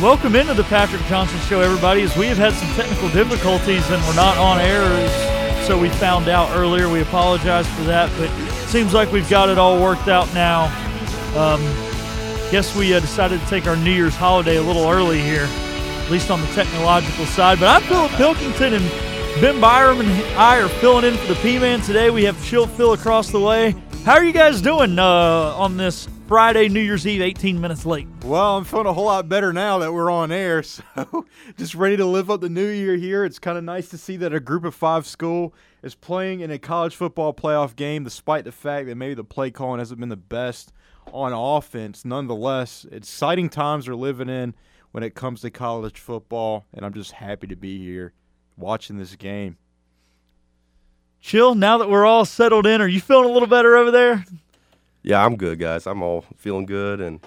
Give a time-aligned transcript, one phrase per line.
[0.00, 2.02] Welcome into the Patrick Johnson Show, everybody.
[2.02, 6.28] As we have had some technical difficulties and we're not on air, so we found
[6.28, 6.88] out earlier.
[6.88, 8.30] We apologize for that, but
[8.68, 10.66] seems like we've got it all worked out now.
[11.34, 11.60] Um,
[12.52, 16.10] guess we uh, decided to take our New Year's holiday a little early here, at
[16.12, 17.58] least on the technological side.
[17.58, 18.88] But I'm Philip Pilkington, and
[19.40, 22.10] Ben Byram and I are filling in for the P-Man today.
[22.10, 23.74] We have Chill Phil across the way.
[24.04, 28.06] How are you guys doing uh, on this Friday, New Year's Eve, 18 minutes late?
[28.22, 30.62] Well, I'm feeling a whole lot better now that we're on air.
[30.94, 31.24] So,
[31.56, 33.24] just ready to live up the new year here.
[33.24, 36.50] It's kind of nice to see that a group of five school is playing in
[36.50, 40.10] a college football playoff game, despite the fact that maybe the play calling hasn't been
[40.10, 40.70] the best
[41.14, 42.04] on offense.
[42.04, 44.54] Nonetheless, exciting times we're living in
[44.90, 48.12] when it comes to college football, and I'm just happy to be here
[48.58, 49.56] watching this game.
[51.20, 54.26] Chill, now that we're all settled in, are you feeling a little better over there?
[55.02, 55.86] Yeah, I'm good, guys.
[55.86, 57.20] I'm all feeling good and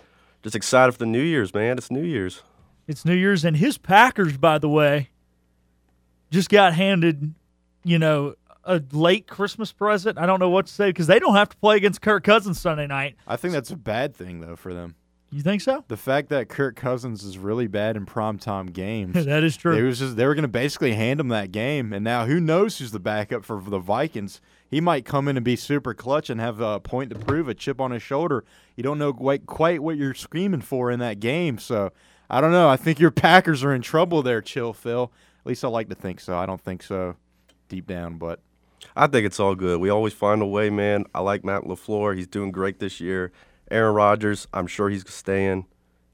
[0.44, 1.78] just excited for the New Year's, man.
[1.78, 2.42] It's New Year's.
[2.88, 5.10] It's New Year's, and his Packers, by the way,
[6.30, 7.34] just got handed,
[7.84, 10.18] you know, a late Christmas present.
[10.18, 12.60] I don't know what to say because they don't have to play against Kirk Cousins
[12.60, 13.16] Sunday night.
[13.28, 14.96] I think that's a bad thing, though, for them.
[15.32, 15.86] You think so?
[15.88, 19.14] The fact that Kirk Cousins is really bad in primetime games.
[19.26, 19.74] that is true.
[19.74, 19.88] It true.
[19.88, 22.78] was just they were going to basically hand him that game, and now who knows
[22.78, 24.42] who's the backup for the Vikings?
[24.72, 27.54] He might come in and be super clutch and have a point to prove, a
[27.54, 28.46] chip on his shoulder.
[28.78, 31.92] You don't know quite quite what you're screaming for in that game, so
[32.30, 32.70] I don't know.
[32.70, 35.12] I think your Packers are in trouble there, chill Phil.
[35.42, 36.38] At least I like to think so.
[36.38, 37.18] I don't think so
[37.68, 38.40] deep down, but
[38.96, 39.82] I think it's all good.
[39.82, 41.04] We always find a way, man.
[41.14, 42.16] I like Matt LaFleur.
[42.16, 43.34] He's doing great this year.
[43.70, 45.66] Aaron Rodgers, I'm sure he's staying.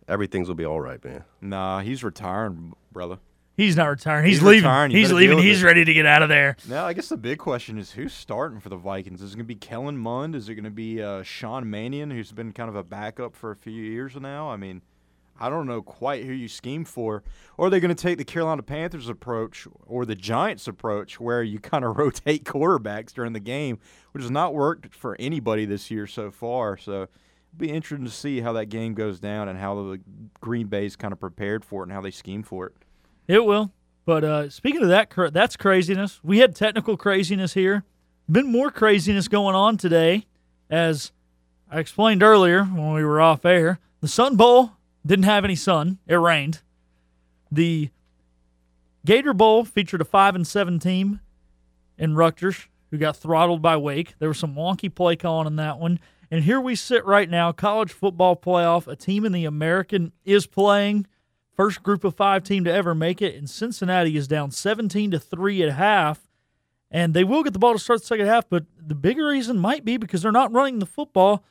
[0.07, 1.25] Everything's will be all right, man.
[1.41, 3.19] nah, he's retiring, brother.
[3.57, 4.25] He's not retiring.
[4.27, 4.63] He's, He's leaving.
[4.63, 4.91] retiring.
[4.91, 5.35] You He's better leaving.
[5.37, 5.65] with He's it.
[5.65, 6.55] ready to get out of there.
[6.69, 9.21] Now, I guess the big question is who's starting for the Vikings?
[9.21, 10.35] Is it going to be Kellen Mond?
[10.35, 13.49] Is it going to be uh, Sean Mannion, who's been kind of a backup for
[13.49, 14.49] a few years now?
[14.51, 14.83] I mean,
[15.39, 17.23] I don't know quite who you scheme for.
[17.57, 21.41] Or are they going to take the Carolina Panthers approach or the Giants approach, where
[21.41, 23.79] you kind of rotate quarterbacks during the game,
[24.11, 26.77] which has not worked for anybody this year so far.
[26.77, 27.07] So it'll
[27.57, 29.99] be interesting to see how that game goes down and how the
[30.41, 32.73] Green Bay's kind of prepared for it and how they scheme for it.
[33.27, 33.71] It will.
[34.05, 36.21] But uh, speaking of that, that's craziness.
[36.23, 37.83] We had technical craziness here.
[38.31, 40.25] Been more craziness going on today,
[40.69, 41.11] as
[41.69, 43.79] I explained earlier when we were off air.
[44.01, 44.71] The Sun Bowl
[45.05, 46.61] didn't have any sun; it rained.
[47.51, 47.89] The
[49.05, 51.19] Gator Bowl featured a five and seven team
[51.97, 54.15] in Rutgers who got throttled by Wake.
[54.19, 55.99] There was some wonky play calling in that one.
[56.29, 58.87] And here we sit right now, college football playoff.
[58.87, 61.07] A team in the American is playing
[61.57, 65.19] first group of five team to ever make it, and Cincinnati is down 17 to
[65.19, 66.29] three at half.
[66.89, 69.57] And they will get the ball to start the second half, but the bigger reason
[69.59, 71.43] might be because they're not running the football.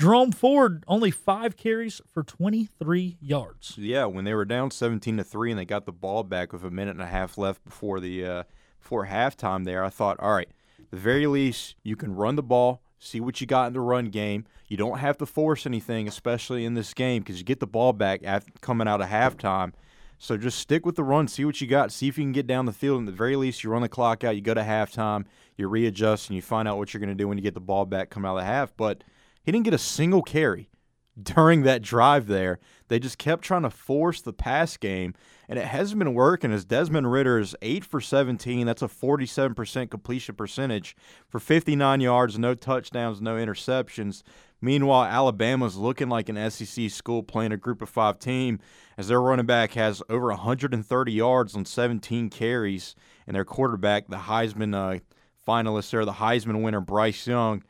[0.00, 3.76] Jerome Ford only five carries for 23 yards.
[3.76, 6.64] Yeah, when they were down 17 to 3 and they got the ball back with
[6.64, 8.42] a minute and a half left before the uh,
[8.80, 10.48] before halftime there, I thought, all right,
[10.90, 14.06] the very least you can run the ball, see what you got in the run
[14.06, 14.44] game.
[14.68, 17.92] You don't have to force anything, especially in this game, because you get the ball
[17.92, 19.72] back after coming out of halftime.
[20.18, 22.46] So just stick with the run, see what you got, see if you can get
[22.46, 23.00] down the field.
[23.00, 25.24] And at the very least, you run the clock out, you go to halftime,
[25.56, 27.60] you readjust, and you find out what you're going to do when you get the
[27.60, 28.76] ball back coming out of the half.
[28.76, 29.02] But
[29.42, 30.68] he didn't get a single carry
[31.22, 32.58] during that drive there.
[32.88, 35.14] They just kept trying to force the pass game,
[35.50, 36.52] and it hasn't been working.
[36.52, 40.96] As Desmond Ridder is 8 for 17, that's a 47% completion percentage
[41.28, 44.22] for 59 yards, no touchdowns, no interceptions.
[44.60, 48.60] Meanwhile, Alabama's looking like an SEC school playing a group of five team
[48.96, 52.94] as their running back has over 130 yards on 17 carries,
[53.26, 55.00] and their quarterback, the Heisman uh,
[55.44, 57.64] finalist there, the Heisman winner, Bryce Young,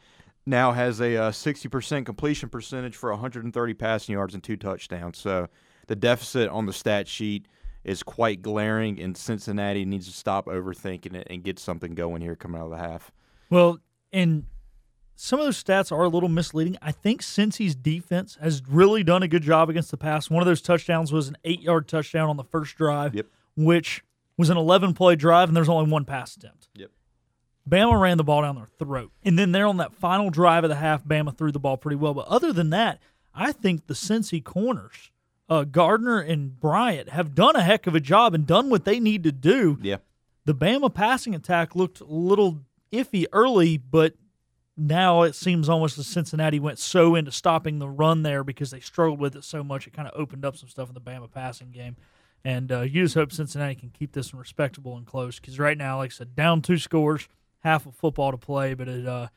[0.44, 5.16] now has a uh, 60% completion percentage for 130 passing yards and two touchdowns.
[5.16, 5.48] So
[5.86, 7.46] the deficit on the stat sheet
[7.84, 12.36] is quite glaring, and Cincinnati needs to stop overthinking it and get something going here
[12.36, 13.10] coming out of the half.
[13.48, 13.78] Well,
[14.12, 14.44] and
[15.16, 16.76] some of those stats are a little misleading.
[16.82, 20.28] I think Cincy's defense has really done a good job against the pass.
[20.30, 23.26] One of those touchdowns was an eight yard touchdown on the first drive, Yep.
[23.56, 24.02] which
[24.36, 26.68] was an 11 play drive, and there's only one pass attempt.
[26.74, 26.90] Yep.
[27.68, 29.12] Bama ran the ball down their throat.
[29.22, 31.96] And then there on that final drive of the half, Bama threw the ball pretty
[31.96, 32.14] well.
[32.14, 33.00] But other than that,
[33.34, 35.10] I think the Cincy corners,
[35.50, 39.00] uh, Gardner and Bryant, have done a heck of a job and done what they
[39.00, 39.78] need to do.
[39.82, 39.96] Yeah.
[40.44, 42.60] The Bama passing attack looked a little
[42.92, 44.14] iffy early, but
[44.76, 48.80] now it seems almost as Cincinnati went so into stopping the run there because they
[48.80, 49.86] struggled with it so much.
[49.86, 51.96] It kind of opened up some stuff in the Bama passing game.
[52.44, 55.76] And uh, you just hope Cincinnati can keep this one respectable and close because right
[55.76, 59.28] now, like I said, down two scores, half of football to play, but it, uh,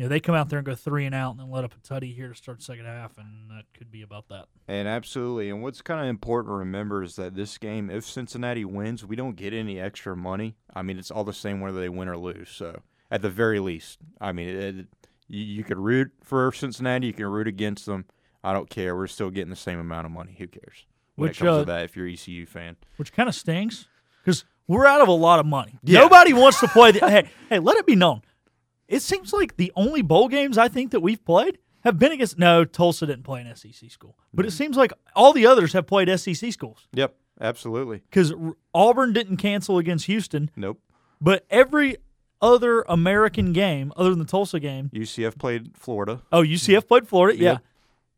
[0.00, 1.74] you know they come out there and go three and out, and then let up
[1.74, 4.46] a tutty here to start second half, and that could be about that.
[4.66, 5.50] And absolutely.
[5.50, 9.14] And what's kind of important to remember is that this game, if Cincinnati wins, we
[9.14, 10.56] don't get any extra money.
[10.74, 12.48] I mean, it's all the same whether they win or lose.
[12.48, 12.80] So
[13.10, 14.86] at the very least, I mean, it,
[15.28, 18.06] you, you could root for Cincinnati, you can root against them.
[18.42, 18.96] I don't care.
[18.96, 20.34] We're still getting the same amount of money.
[20.38, 20.86] Who cares?
[21.16, 22.76] When Which, it comes uh, to that, if you're an ECU fan.
[22.96, 23.86] which kind of stings
[24.24, 25.78] because we're out of a lot of money.
[25.82, 26.00] Yeah.
[26.00, 26.92] Nobody wants to play.
[26.92, 28.22] The, hey, hey, let it be known.
[28.90, 32.38] It seems like the only bowl games I think that we've played have been against.
[32.38, 35.86] No, Tulsa didn't play an SEC school, but it seems like all the others have
[35.86, 38.02] played SEC schools Yep, absolutely.
[38.10, 38.34] because
[38.74, 40.78] Auburn didn't cancel against Houston, Nope.
[41.20, 41.96] but every
[42.42, 44.90] other American game other than the Tulsa game.
[44.92, 46.22] UCF played Florida.
[46.32, 47.62] Oh, UCF played Florida, yeah, Yep.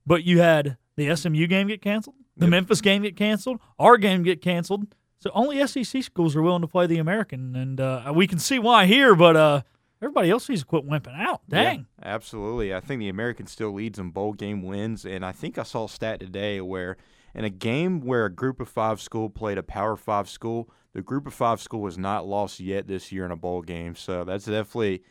[0.06, 2.50] but you had the SMU game get canceled, the Yep.
[2.50, 4.86] Memphis game get canceled, our game get canceled.
[5.18, 8.58] So only SEC schools are willing to play the American, and uh, we can see
[8.58, 9.14] why here.
[9.14, 9.62] But uh,
[10.02, 11.40] everybody else needs to quit wimping out.
[11.48, 12.74] Dang, Yeah, absolutely.
[12.74, 15.84] I think the American still leads in bowl game wins, and I think I saw
[15.84, 16.96] a stat today where
[17.34, 21.02] in a game where a group of five school played a power five school, the
[21.02, 23.94] group of five school was not lost yet this year in a bowl game.
[23.94, 25.02] So that's definitely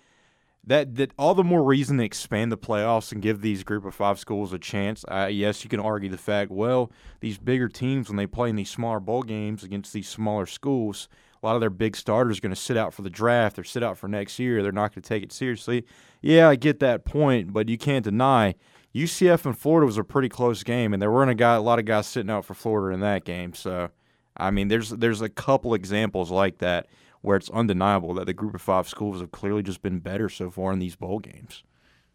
[0.63, 3.95] that that all the more reason to expand the playoffs and give these group of
[3.95, 5.03] five schools a chance.
[5.07, 8.55] Uh, yes, you can argue the fact, well, these bigger teams when they play in
[8.55, 11.09] these smaller bowl games against these smaller schools,
[11.41, 13.63] a lot of their big starters are going to sit out for the draft or
[13.63, 14.61] sit out for next year.
[14.61, 15.85] They're not going to take it seriously.
[16.21, 18.55] Yeah, I get that point, but you can't deny
[18.93, 21.79] UCF and Florida was a pretty close game, and there weren't a guy, a lot
[21.79, 23.53] of guys sitting out for Florida in that game.
[23.53, 23.89] So,
[24.37, 26.87] I mean, there's there's a couple examples like that
[27.21, 30.49] where it's undeniable that the group of five schools have clearly just been better so
[30.49, 31.63] far in these bowl games.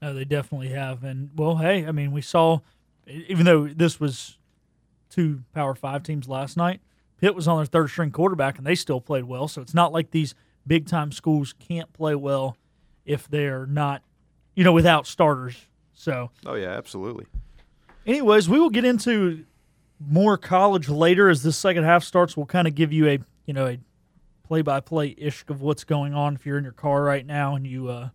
[0.02, 1.02] no, they definitely have.
[1.02, 2.61] And well, hey, I mean, we saw,
[3.06, 4.38] even though this was
[5.08, 6.81] two Power Five teams last night,
[7.20, 9.48] Pitt was on their third string quarterback, and they still played well.
[9.48, 10.34] So it's not like these
[10.66, 12.56] big time schools can't play well
[13.04, 14.02] if they're not,
[14.54, 15.66] you know, without starters.
[15.94, 17.26] So Oh yeah, absolutely.
[18.06, 19.44] anyways, we will get into
[19.98, 22.36] more college later as this second half starts.
[22.36, 23.78] We'll kind of give you a you know a
[24.46, 27.56] play by play ish of what's going on if you're in your car right now
[27.56, 28.10] and you uh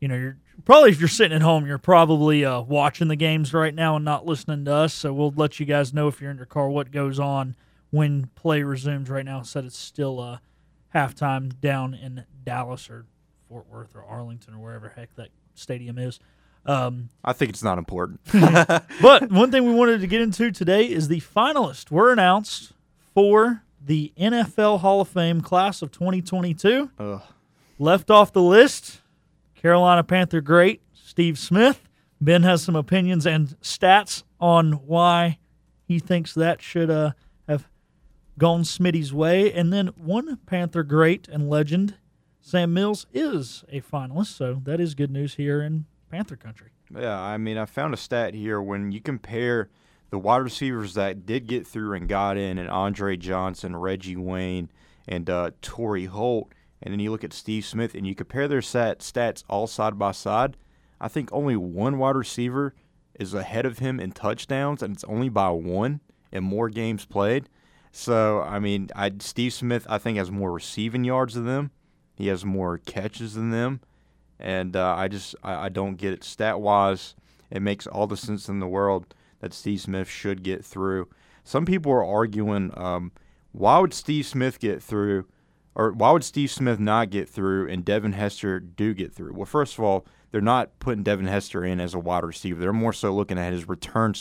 [0.00, 3.52] you know you're probably if you're sitting at home you're probably uh watching the games
[3.54, 4.92] right now and not listening to us.
[4.92, 7.56] So we'll let you guys know if you're in your car what goes on
[7.90, 9.42] when play resumes right now.
[9.42, 10.38] Said it's still uh
[10.94, 13.06] halftime down in Dallas or
[13.48, 16.18] Fort Worth or Arlington or wherever heck that stadium is.
[16.66, 18.20] Um, I think it's not important.
[18.32, 22.72] but one thing we wanted to get into today is the finalists were announced
[23.14, 26.90] for the NFL Hall of Fame class of 2022.
[26.98, 27.22] Ugh.
[27.78, 29.00] Left off the list,
[29.54, 31.80] Carolina Panther great Steve Smith.
[32.20, 35.38] Ben has some opinions and stats on why
[35.86, 37.12] he thinks that should uh,
[38.38, 39.52] gone Smitty's way.
[39.52, 41.96] And then one Panther great and legend,
[42.40, 44.36] Sam Mills, is a finalist.
[44.36, 46.70] So that is good news here in Panther country.
[46.96, 49.68] Yeah, I mean, I found a stat here when you compare
[50.10, 54.70] the wide receivers that did get through and got in, and Andre Johnson, Reggie Wayne,
[55.06, 56.50] and uh, Torry Holt,
[56.82, 59.98] and then you look at Steve Smith and you compare their stat, stats all side
[59.98, 60.56] by side.
[61.00, 62.74] I think only one wide receiver
[63.18, 66.00] is ahead of him in touchdowns, and it's only by one
[66.32, 67.48] in more games played.
[67.90, 71.70] So, I mean, I, Steve Smith, I think, has more receiving yards than them.
[72.14, 73.80] He has more catches than them
[74.38, 77.14] and uh, I just I, I don't get it stat wise.
[77.50, 81.08] It makes all the sense in the world that Steve Smith should get through.
[81.44, 83.12] Some people are arguing, um,
[83.52, 85.24] why would Steve Smith get through,
[85.74, 89.32] or why would Steve Smith not get through, and Devin Hester do get through?
[89.32, 92.60] Well, first of all, they're not putting Devin Hester in as a wide receiver.
[92.60, 94.14] They're more so looking at his return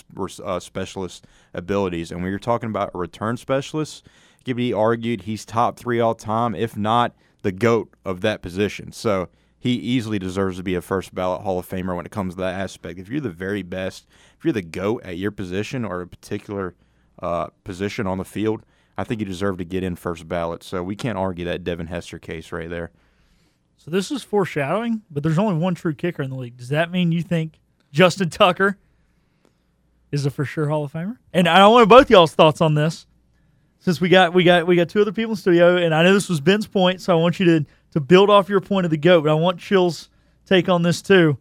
[0.44, 2.12] uh, specialist abilities.
[2.12, 4.08] And when you're talking about a return specialist,
[4.44, 8.92] Gibby argued he's top three all time, if not the goat of that position.
[8.92, 12.36] So he easily deserves to be a first ballot Hall of Famer when it comes
[12.36, 13.00] to that aspect.
[13.00, 16.76] If you're the very best, if you're the GOAT at your position or a particular
[17.20, 18.64] uh, position on the field,
[18.98, 20.64] I think you deserve to get in first ballot.
[20.64, 22.92] So we can't argue that Devin Hester case right there.
[23.77, 26.57] So this is foreshadowing, but there's only one true kicker in the league.
[26.57, 27.60] Does that mean you think
[27.91, 28.77] Justin Tucker
[30.12, 31.17] is a for sure Hall of Famer?
[31.31, 33.07] And I want both y'all's thoughts on this,
[33.79, 36.03] since we got we got we got two other people in the studio, and I
[36.03, 38.86] know this was Ben's point, so I want you to to build off your point
[38.86, 39.24] of the goat.
[39.24, 40.10] But I want Chill's
[40.46, 41.38] take on this too.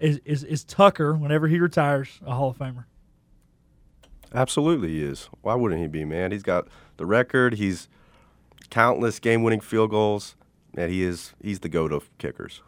[0.00, 2.84] Is is, is Tucker whenever he retires a Hall of Famer?
[4.34, 5.28] Absolutely, he is.
[5.42, 6.32] Why wouldn't he be, man?
[6.32, 6.66] He's got
[6.96, 7.54] the record.
[7.54, 7.88] He's
[8.70, 10.34] countless game-winning field goals,
[10.76, 12.62] and he is he's the goat of kickers.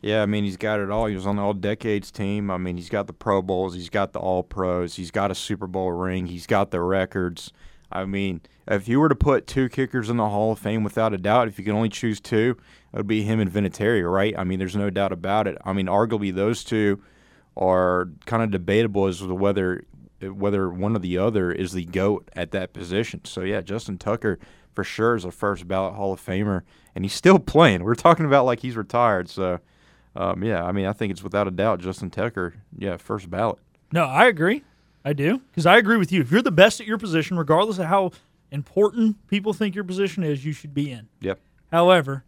[0.00, 1.06] Yeah, I mean he's got it all.
[1.06, 2.50] He was on the All Decades team.
[2.50, 5.34] I mean he's got the Pro Bowls, he's got the All Pros, he's got a
[5.34, 7.52] Super Bowl ring, he's got the records.
[7.90, 11.14] I mean, if you were to put two kickers in the Hall of Fame without
[11.14, 12.56] a doubt, if you can only choose two,
[12.92, 14.38] it would be him and Vinatieri, right?
[14.38, 15.56] I mean, there's no doubt about it.
[15.64, 17.02] I mean, arguably those two
[17.56, 19.84] are kind of debatable as to whether
[20.20, 23.24] whether one or the other is the goat at that position.
[23.24, 24.38] So yeah, Justin Tucker
[24.74, 26.62] for sure is a first ballot Hall of Famer,
[26.98, 27.84] and he's still playing.
[27.84, 29.28] We're talking about like he's retired.
[29.28, 29.60] So
[30.16, 32.54] um, yeah, I mean, I think it's without a doubt Justin Tucker.
[32.76, 33.60] Yeah, first ballot.
[33.92, 34.64] No, I agree.
[35.04, 36.20] I do because I agree with you.
[36.22, 38.10] If you're the best at your position, regardless of how
[38.50, 41.06] important people think your position is, you should be in.
[41.20, 41.38] Yep.
[41.70, 42.24] However,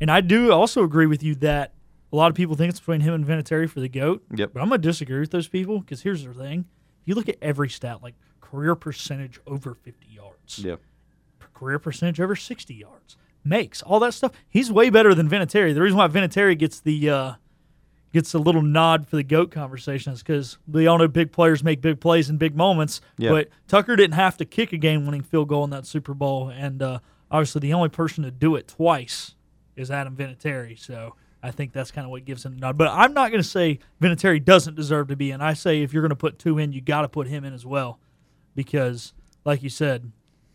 [0.00, 1.74] and I do also agree with you that
[2.10, 4.24] a lot of people think it's between him and Vinatieri for the goat.
[4.34, 4.54] Yep.
[4.54, 6.60] But I'm gonna disagree with those people because here's the thing:
[7.02, 10.80] if you look at every stat, like career percentage over 50 yards, Yep.
[11.52, 14.32] career percentage over 60 yards, makes all that stuff.
[14.48, 15.74] He's way better than Vinatieri.
[15.74, 17.32] The reason why Vinatieri gets the uh,
[18.12, 21.62] gets a little nod for the goat conversation is because we all know big players
[21.62, 23.00] make big plays in big moments.
[23.18, 23.30] Yeah.
[23.30, 26.82] But Tucker didn't have to kick a game-winning field goal in that Super Bowl, and
[26.82, 26.98] uh,
[27.30, 29.34] obviously the only person to do it twice
[29.76, 30.78] is Adam Vinatieri.
[30.78, 31.14] So.
[31.42, 32.76] I think that's kind of what gives him the nod.
[32.76, 35.40] But I'm not going to say Vinatieri doesn't deserve to be in.
[35.40, 37.52] I say if you're going to put two in, you got to put him in
[37.52, 38.00] as well,
[38.56, 39.12] because,
[39.44, 40.10] like you said,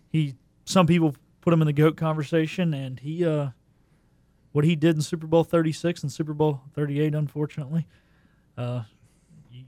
[0.09, 3.49] he some people put him in the goat conversation, and he uh,
[4.51, 7.87] what he did in Super Bowl 36 and Super Bowl 38, unfortunately,
[8.57, 8.83] uh,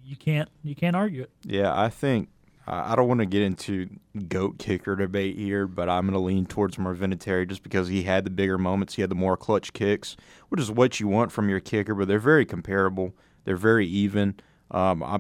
[0.04, 1.32] you, can't you can't argue it.
[1.44, 2.30] Yeah, I think
[2.66, 3.90] I don't want to get into
[4.28, 8.04] goat kicker debate here, but I'm going to lean towards more Vinatieri just because he
[8.04, 10.16] had the bigger moments, he had the more clutch kicks,
[10.50, 11.94] which is what you want from your kicker.
[11.94, 13.14] But they're very comparable.
[13.44, 14.36] They're very even.
[14.72, 15.20] Um, I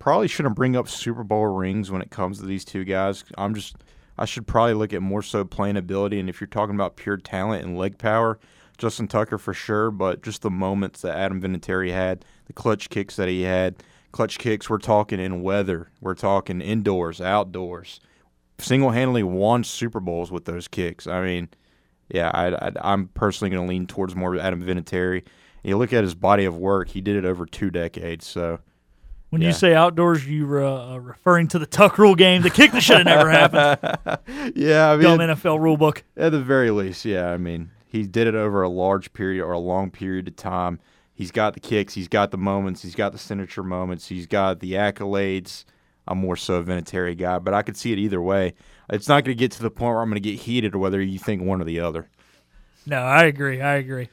[0.00, 3.22] probably shouldn't bring up Super Bowl rings when it comes to these two guys.
[3.38, 3.76] I'm just
[4.18, 7.16] I should probably look at more so playing ability, and if you're talking about pure
[7.16, 8.38] talent and leg power.
[8.80, 13.14] Justin Tucker for sure, but just the moments that Adam Vinatieri had, the clutch kicks
[13.16, 13.76] that he had,
[14.10, 14.70] clutch kicks.
[14.70, 15.90] We're talking in weather.
[16.00, 18.00] We're talking indoors, outdoors.
[18.58, 21.06] Single handedly won Super Bowls with those kicks.
[21.06, 21.48] I mean,
[22.08, 25.24] yeah, I, I'm personally going to lean towards more Adam Vinatieri.
[25.62, 28.26] You look at his body of work; he did it over two decades.
[28.26, 28.60] So
[29.30, 29.48] When Yeah.
[29.48, 32.80] you say outdoors, you're uh, uh, referring to the Tuck rule game, the kick that
[32.82, 33.98] should have never happened.
[34.56, 36.02] yeah, I mean, Dumb NFL rule book.
[36.16, 37.30] at the very least, yeah.
[37.30, 40.80] I mean, he did it over a large period or a long period of time.
[41.14, 44.60] He's got the kicks, he's got the moments, he's got the signature moments, he's got
[44.60, 45.64] the accolades.
[46.08, 48.54] I'm more so a Vinatieri guy, but I could see it either way.
[48.88, 50.78] It's not going to get to the point where I'm going to get heated or
[50.78, 52.08] whether you think one or the other.
[52.86, 53.60] No, I agree.
[53.60, 54.08] I agree.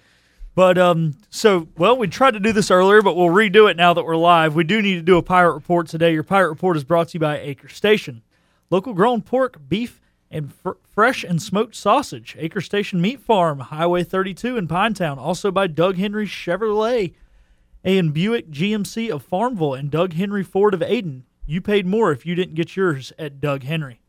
[0.58, 3.94] But um, so well, we tried to do this earlier, but we'll redo it now
[3.94, 4.56] that we're live.
[4.56, 6.12] We do need to do a pirate report today.
[6.12, 8.24] Your pirate report is brought to you by Acre Station,
[8.72, 12.36] local grown pork, beef, and fr- fresh and smoked sausage.
[12.40, 15.20] Acre Station Meat Farm, Highway 32 in Pinetown.
[15.20, 17.14] Also by Doug Henry Chevrolet,
[17.84, 21.22] and Buick GMC of Farmville, and Doug Henry Ford of Ayden.
[21.46, 24.02] You paid more if you didn't get yours at Doug Henry.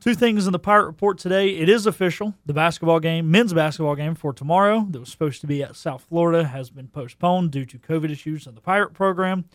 [0.00, 1.48] Two things in the Pirate Report today.
[1.56, 2.34] It is official.
[2.44, 6.04] The basketball game, men's basketball game for tomorrow, that was supposed to be at South
[6.08, 9.46] Florida, has been postponed due to COVID issues in the Pirate program.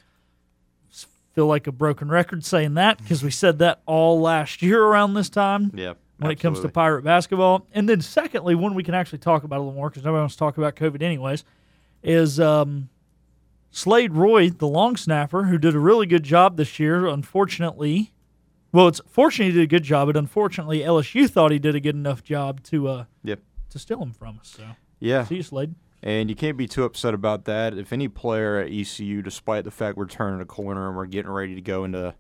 [1.34, 5.14] Feel like a broken record saying that because we said that all last year around
[5.14, 5.94] this time Yeah.
[6.18, 7.66] when it comes to Pirate basketball.
[7.72, 10.36] And then, secondly, one we can actually talk about a little more because nobody wants
[10.36, 11.46] to talk about COVID anyways,
[12.04, 12.90] is um,
[13.70, 17.06] Slade Roy, the long snapper, who did a really good job this year.
[17.08, 18.12] Unfortunately,
[18.72, 21.80] well, it's fortunately he did a good job, but unfortunately LSU thought he did a
[21.80, 23.40] good enough job to uh Yep.
[23.70, 24.54] to steal him from us.
[24.58, 24.64] So
[25.00, 25.24] Yeah.
[25.26, 25.76] see you, Slade.
[26.04, 27.78] And you can't be too upset about that.
[27.78, 31.32] If any player at ECU, despite the fact we're turning a corner and we're getting
[31.32, 32.16] ready to go into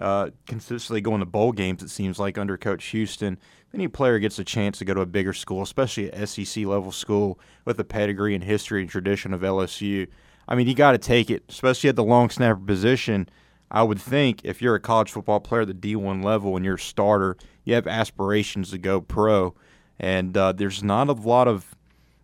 [0.00, 3.34] uh, consistently going to bowl games, it seems like under Coach Houston,
[3.68, 6.64] if any player gets a chance to go to a bigger school, especially a SEC
[6.64, 10.06] level school with the pedigree and history and tradition of LSU,
[10.48, 13.28] I mean, you got to take it, especially at the long snapper position.
[13.70, 16.74] I would think if you're a college football player at the D1 level and you're
[16.74, 19.54] a starter, you have aspirations to go pro.
[19.98, 21.76] And uh, there's not a lot of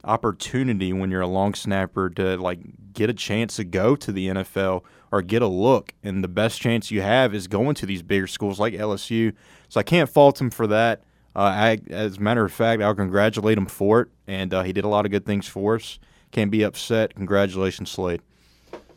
[0.03, 2.61] opportunity when you're a long snapper to like
[2.93, 5.93] get a chance to go to the NFL or get a look.
[6.03, 9.35] And the best chance you have is going to these bigger schools like LSU.
[9.69, 11.03] So I can't fault him for that.
[11.35, 14.09] Uh, I, as a matter of fact, I'll congratulate him for it.
[14.26, 15.99] And uh, he did a lot of good things for us.
[16.33, 17.15] Can't be upset.
[17.15, 18.23] Congratulations, Slade.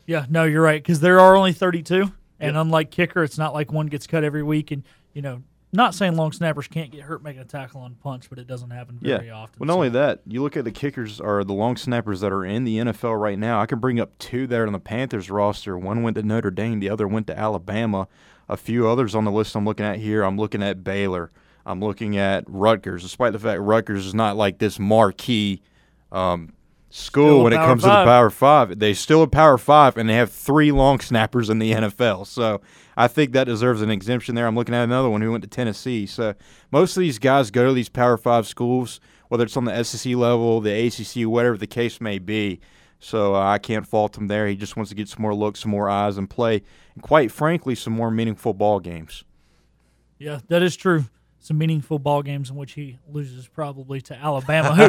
[0.05, 3.71] Yeah, no, you're right because there are only 32, and unlike kicker, it's not like
[3.71, 4.71] one gets cut every week.
[4.71, 8.29] And you know, not saying long snappers can't get hurt making a tackle on punch,
[8.29, 9.33] but it doesn't happen very yeah.
[9.33, 9.59] often.
[9.59, 12.31] Well, not So- only that, you look at the kickers or the long snappers that
[12.31, 13.61] are in the NFL right now.
[13.61, 15.77] I can bring up two that are on the Panthers roster.
[15.77, 18.07] One went to Notre Dame, the other went to Alabama.
[18.47, 20.23] A few others on the list I'm looking at here.
[20.23, 21.29] I'm looking at Baylor.
[21.67, 25.61] I'm looking at Rutgers, despite the fact Rutgers is not like this marquee
[26.11, 26.53] um,
[26.89, 28.79] school Still when it comes to the Power Five.
[28.79, 32.27] They still a Power Five, and they have three long snappers in the NFL.
[32.27, 32.61] So
[32.97, 34.47] I think that deserves an exemption there.
[34.47, 36.05] I'm looking at another one who went to Tennessee.
[36.05, 36.33] So
[36.71, 40.15] most of these guys go to these Power Five schools, whether it's on the SEC
[40.15, 42.59] level, the ACC, whatever the case may be.
[42.99, 44.47] So uh, I can't fault him there.
[44.47, 46.63] He just wants to get some more looks, some more eyes, and play,
[46.95, 49.23] and quite frankly, some more meaningful ball games.
[50.17, 51.05] Yeah, that is true.
[51.41, 54.83] Some meaningful ball games in which he loses probably to Alabama, who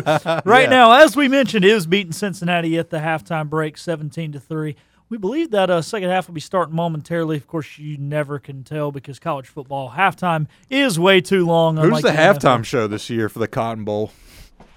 [0.50, 0.69] right Yeah.
[0.71, 4.75] now, as we mentioned, is beating Cincinnati at the halftime break, seventeen to three.
[5.09, 7.37] We believe that uh, second half will be starting momentarily.
[7.37, 11.76] Of course, you never can tell because college football halftime is way too long.
[11.76, 12.38] Who's the NFL.
[12.38, 14.12] halftime show this year for the Cotton Bowl?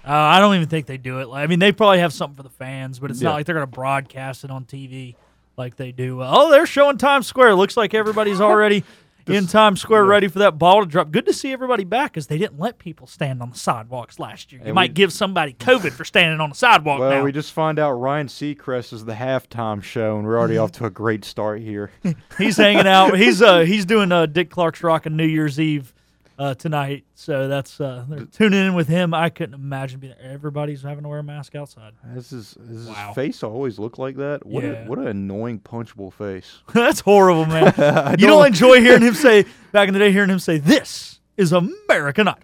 [0.06, 1.28] Uh, I don't even think they do it.
[1.32, 3.28] I mean, they probably have something for the fans, but it's Yeah.
[3.30, 5.14] not like they're going to broadcast it on TV
[5.56, 6.20] like they do.
[6.20, 7.54] Uh, oh, they're showing Times Square.
[7.54, 8.82] Looks like everybody's already
[9.26, 11.10] in Times Square ready for that ball to drop.
[11.10, 14.52] Good to see everybody back because they didn't let people stand on the sidewalks last
[14.52, 14.60] year.
[14.60, 17.22] You And might we- give somebody COVID for standing on the sidewalk Well, now.
[17.24, 20.84] we just find out Ryan Seacrest is the halftime show, and we're already off to
[20.84, 21.90] a great start here.
[22.38, 23.16] he's hanging out.
[23.16, 25.93] He's uh he's doing uh Dick Clark's Rockin' New Year's Eve
[26.38, 27.04] uh tonight.
[27.14, 29.14] So that's uh they're tuning in with him.
[29.14, 31.92] I couldn't imagine being everybody's having to wear a mask outside.
[32.14, 33.06] Does his, does Wow.
[33.08, 34.44] his face always look like that?
[34.44, 34.84] What, Yeah.
[34.84, 36.58] a, what an annoying, punchable face.
[36.74, 38.16] That's horrible, man.
[38.18, 41.52] you don't enjoy hearing him say back in the day, hearing him say, "This is
[41.52, 42.40] American Idol."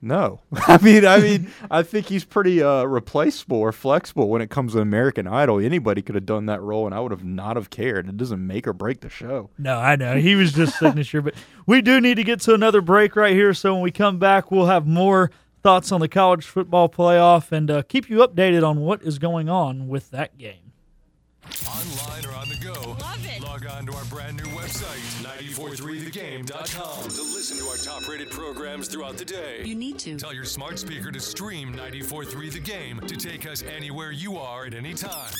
[0.00, 4.50] No, I mean, I mean, I think he's pretty uh, replaceable or flexible when it
[4.50, 5.58] comes to American Idol.
[5.58, 8.08] Anybody could have done that role, and I would have not have cared.
[8.08, 9.50] It doesn't make or break the show.
[9.58, 11.34] No, I know he was just signature, but
[11.66, 13.52] we do need to get to another break right here.
[13.54, 15.30] So when we come back, we'll have more
[15.62, 19.48] thoughts on the college football playoff and uh, keep you updated on what is going
[19.48, 20.72] on with that game.
[21.66, 22.96] Online or on the go.
[23.00, 23.37] Love it.
[23.78, 28.88] Log on to our brand new website, 943thegame.com to listen to our top rated programs
[28.88, 29.62] throughout the day.
[29.64, 30.16] You need to.
[30.16, 34.66] Tell your smart speaker to stream 943 The Game to take us anywhere you are
[34.66, 35.30] at any time.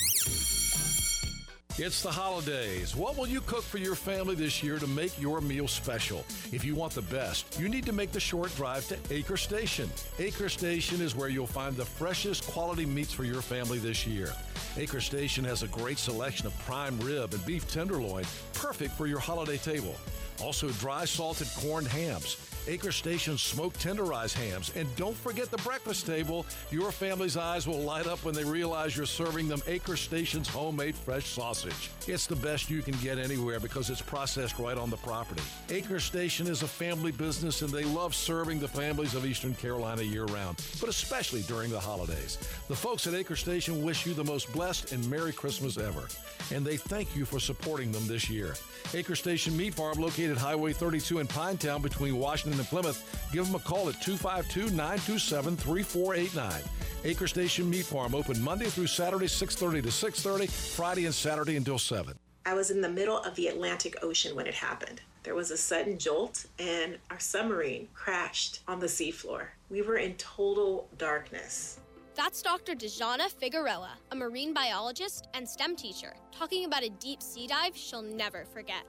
[1.81, 2.97] It's the holidays.
[2.97, 6.27] What will you cook for your family this year to make your meal special?
[6.51, 9.89] If you want the best, you need to make the short drive to Acre Station.
[10.19, 14.33] Acre Station is where you'll find the freshest quality meats for your family this year.
[14.77, 19.21] Acre Station has a great selection of prime rib and beef tenderloin, perfect for your
[19.21, 19.95] holiday table.
[20.43, 22.48] Also, dry salted corned hams.
[22.69, 24.71] Acre Station smoked tenderized hams.
[24.77, 26.45] And don't forget the breakfast table.
[26.71, 30.95] Your family's eyes will light up when they realize you're serving them Acre Station's homemade
[30.95, 31.91] fresh sausage.
[32.07, 35.43] It's the best you can get anywhere because it's processed right on the property.
[35.71, 40.03] Acre Station is a family business and they love serving the families of Eastern Carolina
[40.03, 42.37] year round, but especially during the holidays.
[42.69, 46.07] The folks at Acre Station wish you the most blessed and Merry Christmas ever.
[46.53, 48.55] And they thank you for supporting them this year.
[48.95, 53.31] Acre Station Meat Farm, located Highway 32 in Pinetown between Washington and Plymouth.
[53.33, 56.63] Give them a call at 252 927 3489.
[57.05, 61.79] Acre Station Meat Farm, open Monday through Saturday, 6.30 to 6.30, Friday and Saturday until
[61.79, 62.19] 7.
[62.45, 65.01] I was in the middle of the Atlantic Ocean when it happened.
[65.23, 69.49] There was a sudden jolt, and our submarine crashed on the seafloor.
[69.69, 71.81] We were in total darkness.
[72.15, 72.75] That's Dr.
[72.75, 78.03] Dejana Figueroa, a marine biologist and STEM teacher, talking about a deep sea dive she'll
[78.03, 78.85] never forget.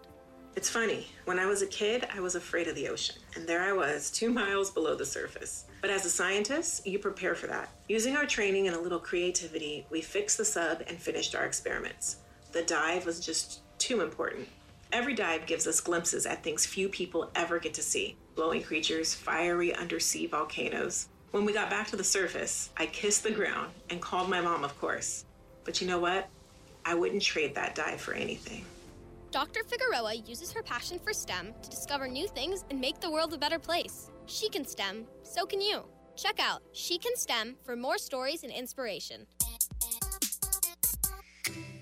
[0.56, 3.62] It's funny, when I was a kid, I was afraid of the ocean, and there
[3.62, 5.66] I was, two miles below the surface.
[5.82, 7.70] But as a scientist, you prepare for that.
[7.88, 12.18] Using our training and a little creativity, we fixed the sub and finished our experiments.
[12.52, 14.48] The dive was just too important.
[14.92, 19.14] Every dive gives us glimpses at things few people ever get to see glowing creatures,
[19.14, 21.10] fiery undersea volcanoes.
[21.32, 24.64] When we got back to the surface, I kissed the ground and called my mom,
[24.64, 25.26] of course.
[25.64, 26.28] But you know what?
[26.86, 28.66] I wouldn't trade that dive for anything.
[29.32, 29.64] Dr.
[29.64, 33.38] Figueroa uses her passion for STEM to discover new things and make the world a
[33.38, 34.10] better place.
[34.26, 35.84] She can STEM, so can you.
[36.16, 39.28] Check out She Can STEM for more stories and inspiration.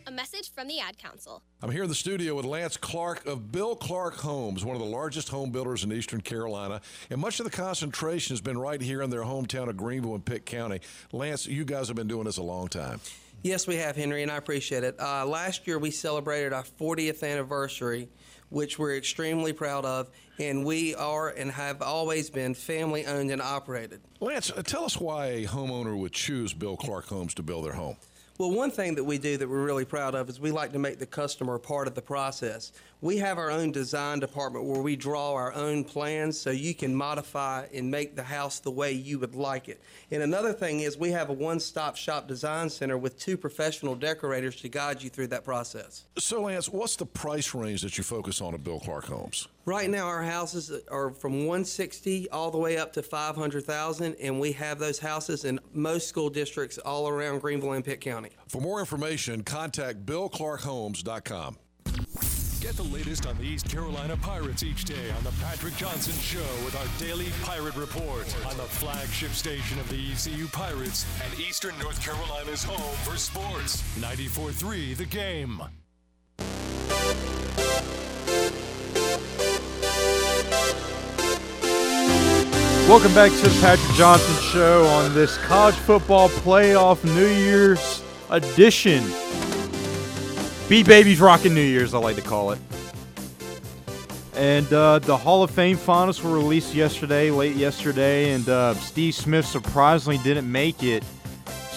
[0.05, 1.41] A message from the Ad Council.
[1.61, 4.87] I'm here in the studio with Lance Clark of Bill Clark Homes, one of the
[4.87, 6.81] largest home builders in Eastern Carolina.
[7.09, 10.23] And much of the concentration has been right here in their hometown of Greenville and
[10.23, 10.81] Pitt County.
[11.11, 12.99] Lance, you guys have been doing this a long time.
[13.43, 14.99] Yes, we have, Henry, and I appreciate it.
[14.99, 18.09] Uh, last year, we celebrated our 40th anniversary,
[18.49, 23.41] which we're extremely proud of, and we are and have always been family owned and
[23.41, 24.01] operated.
[24.19, 27.73] Lance, uh, tell us why a homeowner would choose Bill Clark Homes to build their
[27.73, 27.97] home.
[28.39, 30.79] Well, one thing that we do that we're really proud of is we like to
[30.79, 32.71] make the customer part of the process.
[33.01, 36.95] We have our own design department where we draw our own plans so you can
[36.95, 39.81] modify and make the house the way you would like it.
[40.11, 43.95] And another thing is we have a one stop shop design center with two professional
[43.95, 46.05] decorators to guide you through that process.
[46.19, 49.47] So, Lance, what's the price range that you focus on at Bill Clark Homes?
[49.67, 54.53] Right now, our houses are from 160 all the way up to 500,000, and we
[54.53, 58.29] have those houses in most school districts all around Greenville and Pitt County.
[58.47, 61.57] For more information, contact BillClarkHomes.com.
[62.61, 66.47] Get the latest on the East Carolina Pirates each day on the Patrick Johnson Show
[66.63, 71.77] with our daily Pirate Report on the flagship station of the ECU Pirates and Eastern
[71.79, 73.83] North Carolina's home for sports.
[73.99, 75.61] 94.3 The Game.
[82.87, 89.03] Welcome back to the Patrick Johnson Show on this college football playoff New Year's edition.
[90.69, 92.59] B Babies Rockin' New Year's, I like to call it.
[94.35, 99.15] And uh, the Hall of Fame finalists were released yesterday, late yesterday, and uh, Steve
[99.15, 101.03] Smith surprisingly didn't make it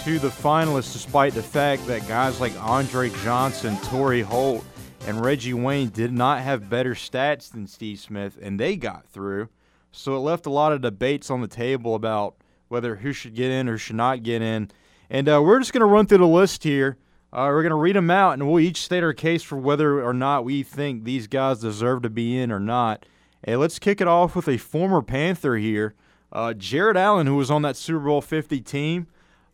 [0.04, 4.64] to the finalists despite the fact that guys like Andre Johnson, Torry Holt,
[5.08, 9.48] and Reggie Wayne did not have better stats than Steve Smith, and they got through.
[9.92, 12.36] So it left a lot of debates on the table about
[12.68, 14.70] whether who should get in or should not get in.
[15.08, 16.96] And uh, we're just going to run through the list here.
[17.32, 20.02] Uh, we're going to read them out, and we'll each state our case for whether
[20.02, 23.06] or not we think these guys deserve to be in or not.
[23.44, 25.94] And let's kick it off with a former Panther here,
[26.32, 29.06] uh, Jared Allen, who was on that Super Bowl 50 team.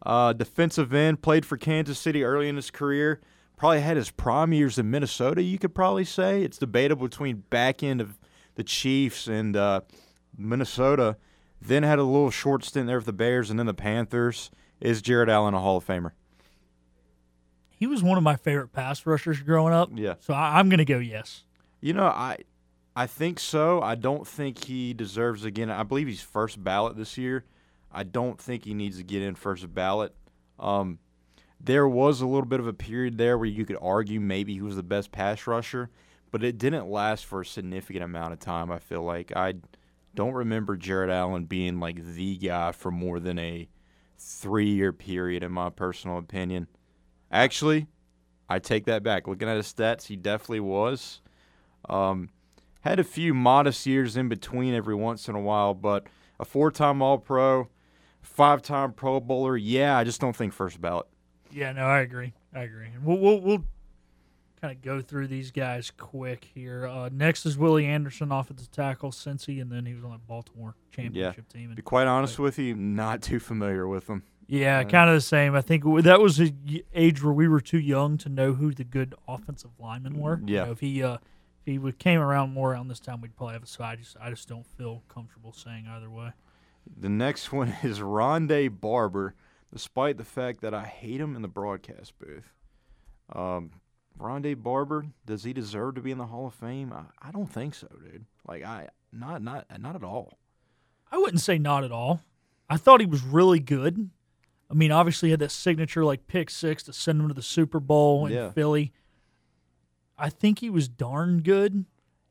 [0.05, 3.21] Uh, defensive end, played for Kansas City early in his career.
[3.57, 6.43] Probably had his prime years in Minnesota, you could probably say.
[6.43, 8.19] It's debatable between back end of
[8.55, 9.81] the Chiefs and uh,
[10.37, 11.17] Minnesota.
[11.61, 14.51] Then had a little short stint there with the Bears and then the Panthers.
[14.81, 16.13] Is Jared Allen a Hall of Famer?
[17.79, 19.91] He was one of my favorite pass rushers growing up.
[19.95, 20.15] Yeah.
[20.21, 21.45] So I, I'm going to go yes.
[21.81, 22.39] You know, I
[22.95, 23.83] I think so.
[23.83, 25.71] I don't think he deserves again.
[25.71, 27.45] I believe he's first ballot this year.
[27.93, 30.15] I don't think he needs to get in first ballot.
[30.59, 30.99] Um,
[31.61, 34.63] there was a little bit of a period there where you could argue maybe he
[34.63, 35.91] was the best pass rusher,
[36.31, 38.71] but it didn't last for a significant amount of time.
[38.71, 39.55] I feel like I
[40.17, 43.69] don't remember Jared Allen being like the guy for more than a
[44.19, 46.67] three-year period, in my personal opinion.
[47.31, 47.87] Actually,
[48.49, 49.29] I take that back.
[49.29, 51.21] Looking at his stats, he definitely was.
[51.89, 52.31] Um,
[52.81, 56.07] had a few modest years in between every once in a while, but
[56.41, 57.69] a four-time All-Pro,
[58.23, 59.57] five-time Pro Bowler.
[59.57, 61.07] Yeah, I just don't think first ballot.
[61.53, 62.33] Yeah, no, I agree.
[62.55, 62.89] I agree.
[63.03, 63.65] We'll we'll, we'll
[64.67, 66.87] kind of go through these guys quick here.
[66.87, 70.75] Uh, next is Willie Anderson, offensive tackle, Cincy, and then he was on that Baltimore
[70.91, 71.63] championship team.
[71.65, 74.23] To And be quite honest with you, not too familiar with him.
[74.49, 75.55] yeah, kind of the same.
[75.55, 78.85] I think that was y- age where we were too young to know who the
[78.85, 80.41] good offensive linemen were.
[80.45, 80.65] You Yeah.
[80.65, 83.55] know, if he uh, if he would came around more around this time, we'd probably
[83.55, 83.67] have a.
[83.67, 86.31] So I just I just don't feel comfortable saying either way.
[86.97, 89.35] The next one is Rondé Barber,
[89.73, 92.53] despite the fact that I hate him in the broadcast booth.
[93.35, 93.71] Um,
[94.19, 96.93] Rondé Barber, does he deserve to be in the Hall of Fame?
[96.93, 98.25] I, I don't think so, dude.
[98.47, 100.39] Like I not not not at all.
[101.13, 102.21] I wouldn't say not at all.
[102.69, 104.11] I thought he was really good.
[104.71, 107.43] I mean, obviously he had that signature like pick six to send him to the
[107.43, 108.51] Super Bowl in Yeah.
[108.51, 108.93] Philly.
[110.19, 111.85] I think he was darn good.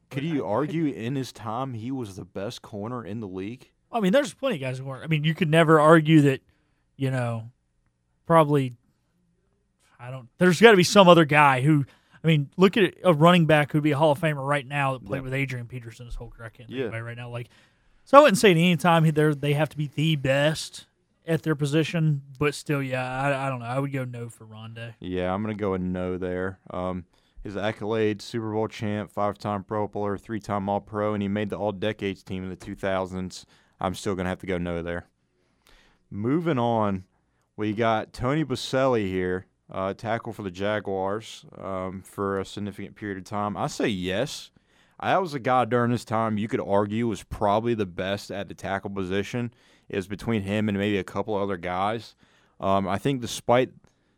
[0.10, 3.70] Could you argue in his time he was the best corner in the league?
[3.92, 5.04] I mean, there's plenty of guys who weren't.
[5.04, 6.42] I mean, you could never argue that,
[6.98, 7.52] you know,
[8.26, 8.74] probably.
[10.08, 10.28] I don't.
[10.38, 11.86] There's got to be some other guy who.
[12.24, 14.94] I mean, look at a running back who'd be a Hall of Famer right now
[14.94, 15.24] that played Yeah.
[15.26, 16.48] with Adrian Peterson his whole career.
[16.48, 17.00] I can't think of Yeah.
[17.00, 17.30] right now.
[17.30, 17.50] Like,
[18.04, 20.88] so I wouldn't say at any time they they have to be the best
[21.28, 23.66] at their position, but still, yeah, I, I don't know.
[23.66, 24.94] I would go no for Rondé.
[25.00, 26.60] Yeah, I'm gonna go a no there.
[26.72, 27.06] Um,
[27.44, 32.24] his accolades: Super Bowl champ, five-time Pro Bowler, three-time All-Pro, and he made the All-Decades
[32.24, 33.46] team in the 2000s.
[33.80, 35.06] I'm still gonna have to go no there.
[36.10, 37.04] Moving on,
[37.58, 43.18] we got Tony Boselli here, uh, tackle for the Jaguars um, for a significant period
[43.18, 43.58] of time.
[43.58, 44.52] I say yes.
[45.00, 48.48] I was a guy during this time you could argue was probably the best at
[48.48, 49.54] the tackle position.
[49.88, 52.16] Is between him and maybe a couple other guys.
[52.60, 53.70] Um, I think despite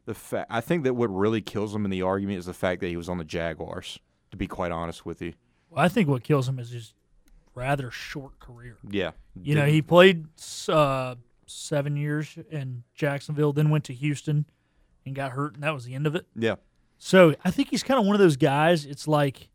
[0.05, 2.79] the fact, I think that what really kills him in the argument is the fact
[2.79, 3.99] that he was on the Jaguars.
[4.31, 5.33] To be quite honest with you,
[5.69, 6.93] Well, I think what kills him is his
[7.55, 8.77] rather short career.
[8.89, 10.27] yeah, You know, he played
[10.69, 14.45] uh, seven years in Jacksonville, then went to Houston
[15.07, 16.25] and got hurt, and that was the end of it.
[16.35, 16.55] yeah,
[16.97, 18.85] So I think he's kind of one of those guys.
[18.85, 19.49] It's like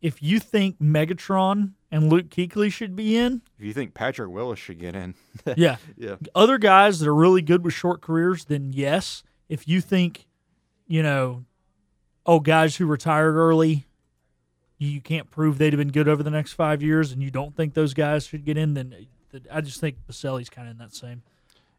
[0.00, 4.58] if you think Megatron and Luke Kuechly should be in, if you think Patrick Willis
[4.58, 5.14] should get in,
[5.56, 5.76] yeah.
[5.96, 9.22] yeah, Other guys that are really good with short careers, then yes.
[9.48, 10.26] If you think,
[10.86, 11.44] you know,
[12.26, 13.86] oh, guys who retired early,
[14.76, 17.56] you can't prove they'd have been good over the next five years, and you don't
[17.56, 18.94] think those guys should get in, then
[19.34, 21.22] uh, I just think Boselli's kind of in that same,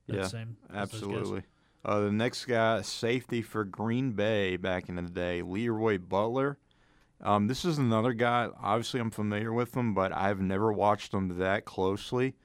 [0.08, 1.10] that yeah, same as those guys.
[1.12, 1.42] absolutely.
[1.84, 6.58] Uh, the next guy, safety for Green Bay back in the day, Leroy Butler.
[7.22, 8.50] Um, this is another guy.
[8.62, 12.36] Obviously, I'm familiar with him, but I've never watched him that closely.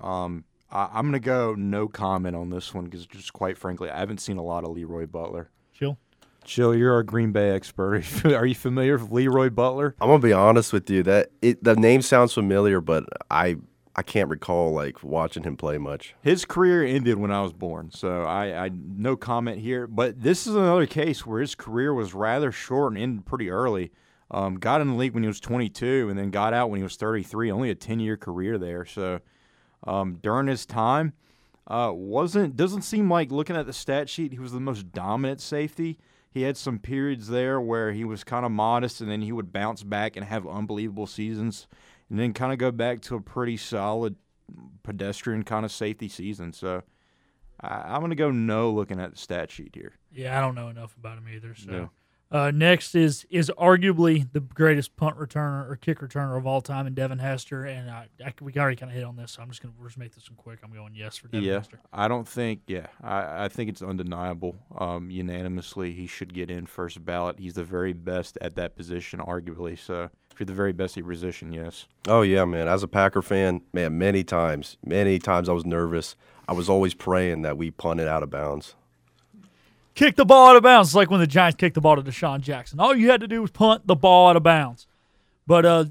[0.00, 3.98] Um, I, I'm gonna go no comment on this one because, just quite frankly, I
[3.98, 5.50] haven't seen a lot of Leroy Butler.
[5.72, 5.98] Chill.
[6.44, 8.04] Chill, you're a Green Bay expert.
[8.24, 9.94] Are you familiar with Leroy Butler?
[10.00, 13.56] I'm gonna be honest with you that it, the name sounds familiar, but I
[14.00, 16.14] I can't recall like watching him play much.
[16.22, 19.86] His career ended when I was born, so I, I no comment here.
[19.86, 23.92] But this is another case where his career was rather short and ended pretty early.
[24.30, 26.82] Um, got in the league when he was 22, and then got out when he
[26.82, 27.52] was 33.
[27.52, 28.86] Only a 10 year career there.
[28.86, 29.20] So
[29.86, 31.12] um, during his time,
[31.66, 35.42] uh, wasn't doesn't seem like looking at the stat sheet he was the most dominant
[35.42, 35.98] safety.
[36.30, 39.52] He had some periods there where he was kind of modest, and then he would
[39.52, 41.68] bounce back and have unbelievable seasons,
[42.10, 44.16] and then kind of go back to a pretty solid
[44.82, 46.52] pedestrian kind of safety season.
[46.52, 46.82] So
[47.60, 49.94] I, I'm going to go no looking at the stat sheet here.
[50.12, 51.54] Yeah, I don't know enough about him either.
[51.54, 51.90] So No.
[52.32, 56.86] uh, next is is arguably the greatest punt returner or kick returner of all time
[56.88, 59.48] in Devin Hester, and I, I we already kind of hit on this, so I'm
[59.48, 60.58] just gonna we're just make this one quick.
[60.64, 61.80] I'm going yes for Devin yeah, Hester.
[61.92, 62.62] I don't think.
[62.66, 64.56] Yeah, I, I think it's undeniable.
[64.76, 67.38] Um, unanimously, he should get in first ballot.
[67.38, 69.78] He's the very best at that position, arguably.
[69.78, 71.86] So you're the very best at your position, yes.
[72.08, 72.66] Oh yeah, man.
[72.66, 76.16] As a Packer fan, man, many times, many times I was nervous.
[76.48, 78.74] I was always praying that we punted out of bounds.
[79.94, 80.88] Kick the ball out of bounds.
[80.88, 82.80] It's like when the Giants kicked the ball to DeSean Jackson.
[82.80, 84.86] All you had to do was punt the ball out of bounds.
[85.46, 85.84] But uh,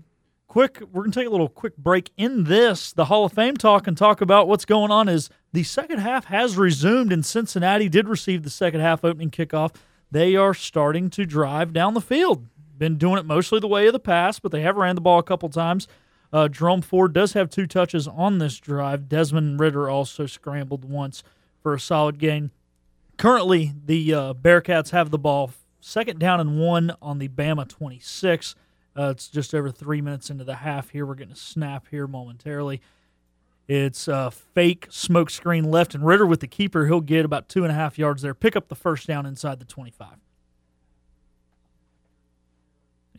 [0.47, 3.85] quick, we're gonna take a little quick break in this the Hall of Fame talk
[3.85, 5.07] and talk about what's going on.
[5.07, 9.75] Is the second half has resumed and Cincinnati did receive the second half opening kickoff.
[10.09, 12.47] They are starting to drive down the field.
[12.79, 15.19] Been doing it mostly the way of the pass, but they have ran the ball
[15.19, 15.87] a couple times.
[16.31, 19.09] Uh, Jerome Ford does have two touches on this drive.
[19.09, 21.23] Desmond Ridder also scrambled once
[21.61, 22.51] for a solid gain.
[23.17, 28.55] Currently, the uh, Bearcats have the ball second down and one on the Bama 26.
[28.97, 31.05] Uh, it's just over three minutes into the half here.
[31.05, 32.81] We're getting a snap here momentarily.
[33.67, 36.87] It's a fake smoke screen left, and Ridder with the keeper.
[36.87, 38.33] He'll get about two and a half yards there.
[38.33, 40.07] Pick up the first down inside the 25.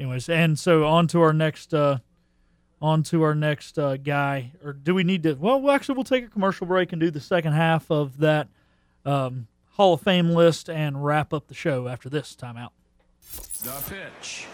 [0.00, 1.74] Anyways, and so on to our next.
[1.74, 1.98] Uh,
[2.82, 4.52] on to our next uh, guy.
[4.64, 5.34] Or do we need to?
[5.34, 8.48] Well, well, actually, we'll take a commercial break and do the second half of that
[9.04, 12.70] um, Hall of Fame list and wrap up the show after this timeout.
[13.62, 14.46] The pitch.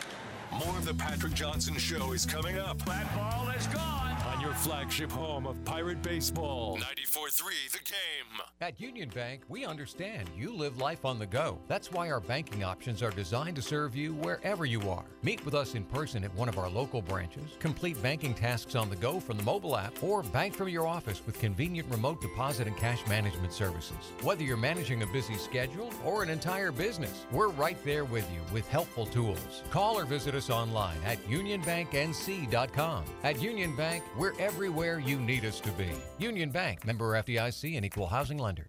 [0.51, 2.85] More of the Patrick Johnson Show is coming up.
[2.85, 4.16] That ball is gone.
[4.47, 6.79] Your flagship home of Pirate Baseball.
[6.79, 8.41] 94.3 The Game.
[8.61, 11.59] At Union Bank, we understand you live life on the go.
[11.67, 15.03] That's why our banking options are designed to serve you wherever you are.
[15.23, 18.89] Meet with us in person at one of our local branches, complete banking tasks on
[18.89, 22.69] the go from the mobile app, or bank from your office with convenient remote deposit
[22.69, 24.13] and cash management services.
[24.23, 28.39] Whether you're managing a busy schedule or an entire business, we're right there with you
[28.55, 29.65] with helpful tools.
[29.71, 33.05] Call or visit us online at unionbanknc.com.
[33.25, 35.91] At Union Bank, we're everywhere you need us to be.
[36.19, 38.69] Union Bank, member FDIC and equal housing lender.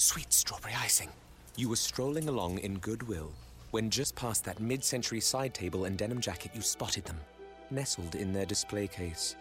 [0.00, 1.10] Sweet strawberry icing.
[1.56, 3.30] You were strolling along in goodwill
[3.70, 7.18] when just past that mid century side table and denim jacket you spotted them,
[7.70, 9.36] nestled in their display case.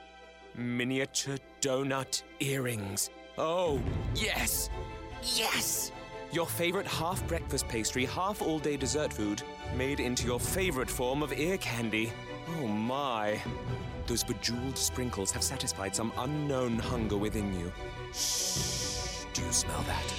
[0.55, 3.09] Miniature donut earrings.
[3.37, 3.81] Oh,
[4.13, 4.69] yes!
[5.33, 5.93] Yes!
[6.33, 9.41] Your favorite half breakfast pastry, half all day dessert food,
[9.77, 12.11] made into your favorite form of ear candy.
[12.59, 13.39] Oh my.
[14.07, 17.71] Those bejeweled sprinkles have satisfied some unknown hunger within you.
[18.13, 18.98] Shh.
[19.33, 20.13] Do you smell that?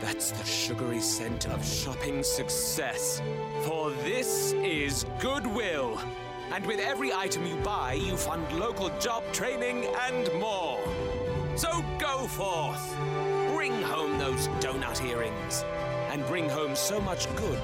[0.00, 3.22] That's the sugary scent of shopping success.
[3.62, 6.00] For this is Goodwill.
[6.52, 10.80] And with every item you buy, you fund local job training and more.
[11.56, 12.96] So go forth.
[13.54, 15.64] Bring home those donut earrings.
[16.10, 17.60] And bring home so much good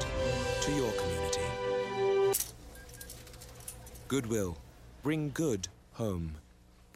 [0.61, 2.37] to your community.
[4.07, 4.57] Goodwill.
[5.03, 6.37] Bring good home.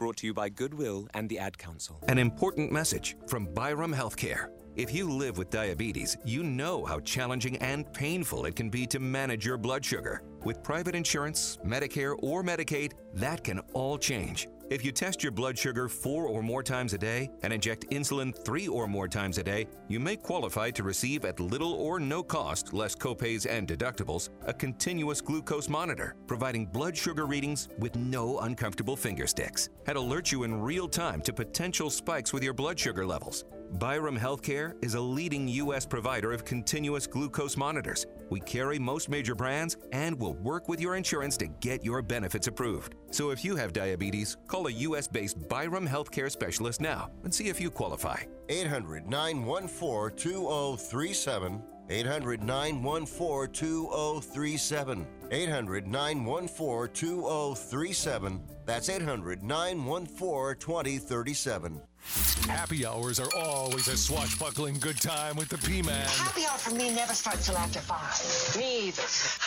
[0.01, 2.03] Brought to you by Goodwill and the Ad Council.
[2.09, 4.49] An important message from Byram Healthcare.
[4.77, 9.01] If you live with diabetes, you know how challenging and painful it can be to
[9.01, 10.23] manage your blood sugar.
[10.45, 14.47] With private insurance, Medicare, or Medicaid, that can all change.
[14.71, 18.33] If you test your blood sugar four or more times a day and inject insulin
[18.45, 22.23] three or more times a day, you may qualify to receive at little or no
[22.23, 28.39] cost, less copays and deductibles, a continuous glucose monitor, providing blood sugar readings with no
[28.39, 29.69] uncomfortable finger sticks.
[29.89, 33.45] And alert you in real time to potential spikes with your blood sugar levels.
[33.75, 35.87] Byram Healthcare is a leading U.S.
[35.87, 38.07] provider of continuous glucose monitors.
[38.29, 42.49] We carry most major brands and will work with your insurance to get your benefits
[42.49, 42.97] approved.
[43.13, 45.07] So if you have diabetes, call a U.S.
[45.07, 48.23] based Byram Healthcare specialist now and see if you qualify.
[48.49, 51.63] 800 914 2037.
[51.89, 55.07] 800 914 2037.
[55.31, 58.43] 800 914 2037.
[58.67, 61.81] That's 800 914 2037.
[62.49, 66.07] Happy hours are always a swashbuckling good time with the P-Man.
[66.09, 68.59] Happy hour for me never starts till after five.
[68.59, 69.03] Me either.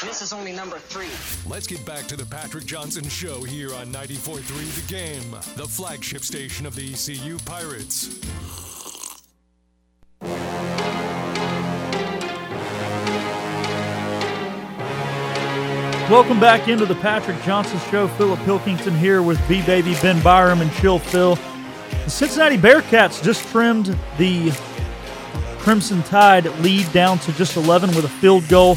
[0.06, 1.10] This is only number three.
[1.50, 6.24] Let's get back to the Patrick Johnson Show here on 94.3 The Game, the flagship
[6.24, 8.20] station of the ECU Pirates.
[16.10, 18.08] Welcome back into the Patrick Johnson Show.
[18.10, 21.38] Philip Pilkington here with B Baby Ben Byram and Chill Phil.
[22.04, 24.52] The Cincinnati Bearcats just trimmed the
[25.60, 28.76] Crimson Tide lead down to just 11 with a field goal.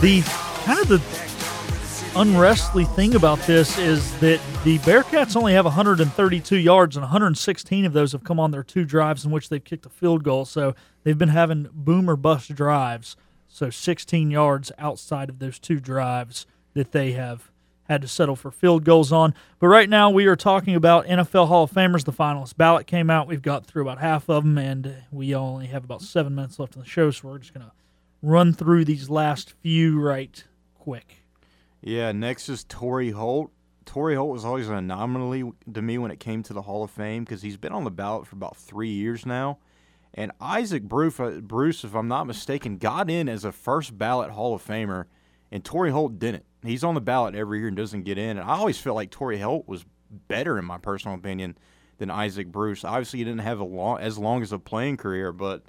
[0.00, 0.22] The
[0.64, 6.96] kind of the unrestly thing about this is that the Bearcats only have 132 yards,
[6.96, 9.90] and 116 of those have come on their two drives in which they've kicked a
[9.90, 10.46] field goal.
[10.46, 13.16] So they've been having boom or bust drives.
[13.48, 17.50] So 16 yards outside of those two drives that they have
[17.88, 19.34] had to settle for field goals on.
[19.58, 22.04] But right now we are talking about NFL Hall of Famers.
[22.04, 23.26] The finalist ballot came out.
[23.26, 26.76] We've got through about half of them, and we only have about seven minutes left
[26.76, 27.72] in the show, so we're just going to
[28.22, 31.24] run through these last few right quick.
[31.80, 33.52] Yeah, next is Torry Holt.
[33.86, 36.90] Torry Holt was always an anomaly to me when it came to the Hall of
[36.90, 39.58] Fame because he's been on the ballot for about three years now.
[40.12, 44.30] And Isaac Bruce, uh, Bruce, if I'm not mistaken, got in as a first ballot
[44.30, 45.04] Hall of Famer,
[45.50, 46.44] and Torry Holt didn't.
[46.62, 48.38] He's on the ballot every year and doesn't get in.
[48.38, 51.56] And I always felt like Torry Holt was better, in my personal opinion,
[51.98, 52.84] than Isaac Bruce.
[52.84, 55.62] Obviously, he didn't have a long, as long as a playing career, but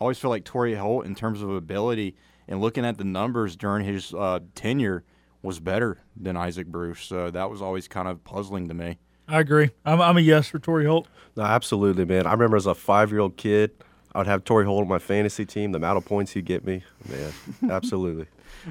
[0.00, 3.56] I always feel like Torry Holt, in terms of ability and looking at the numbers
[3.56, 5.04] during his uh, tenure,
[5.42, 7.02] was better than Isaac Bruce.
[7.02, 8.98] So that was always kind of puzzling to me.
[9.28, 9.70] I agree.
[9.84, 11.06] I'm, I'm a yes for Torry Holt.
[11.36, 12.26] No, absolutely, man.
[12.26, 13.72] I remember as a five year old kid,
[14.18, 15.70] I would have Torry Holt on my fantasy team.
[15.70, 17.32] The amount of points he'd get me, man,
[17.70, 18.26] absolutely.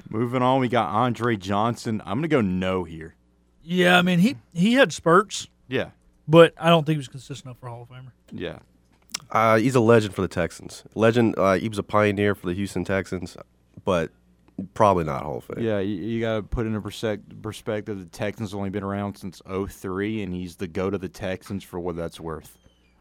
[0.10, 2.02] Moving on, we got Andre Johnson.
[2.06, 3.16] I'm gonna go no here.
[3.64, 5.48] Yeah, I mean he he had spurts.
[5.70, 5.92] Yeah,
[6.28, 8.12] but I don't think he was consistent enough for Hall of Famer.
[8.30, 8.60] Yeah,
[9.32, 10.84] uh, he's a legend for the Texans.
[10.96, 11.36] Legend.
[11.38, 13.38] Uh, he was a pioneer for the Houston Texans,
[13.86, 14.12] but
[14.74, 15.64] probably not Hall of Fame.
[15.64, 18.00] Yeah, you, you got to put into perspective.
[18.00, 21.80] The Texans only been around since 03, and he's the go to the Texans for
[21.80, 22.58] what that's worth.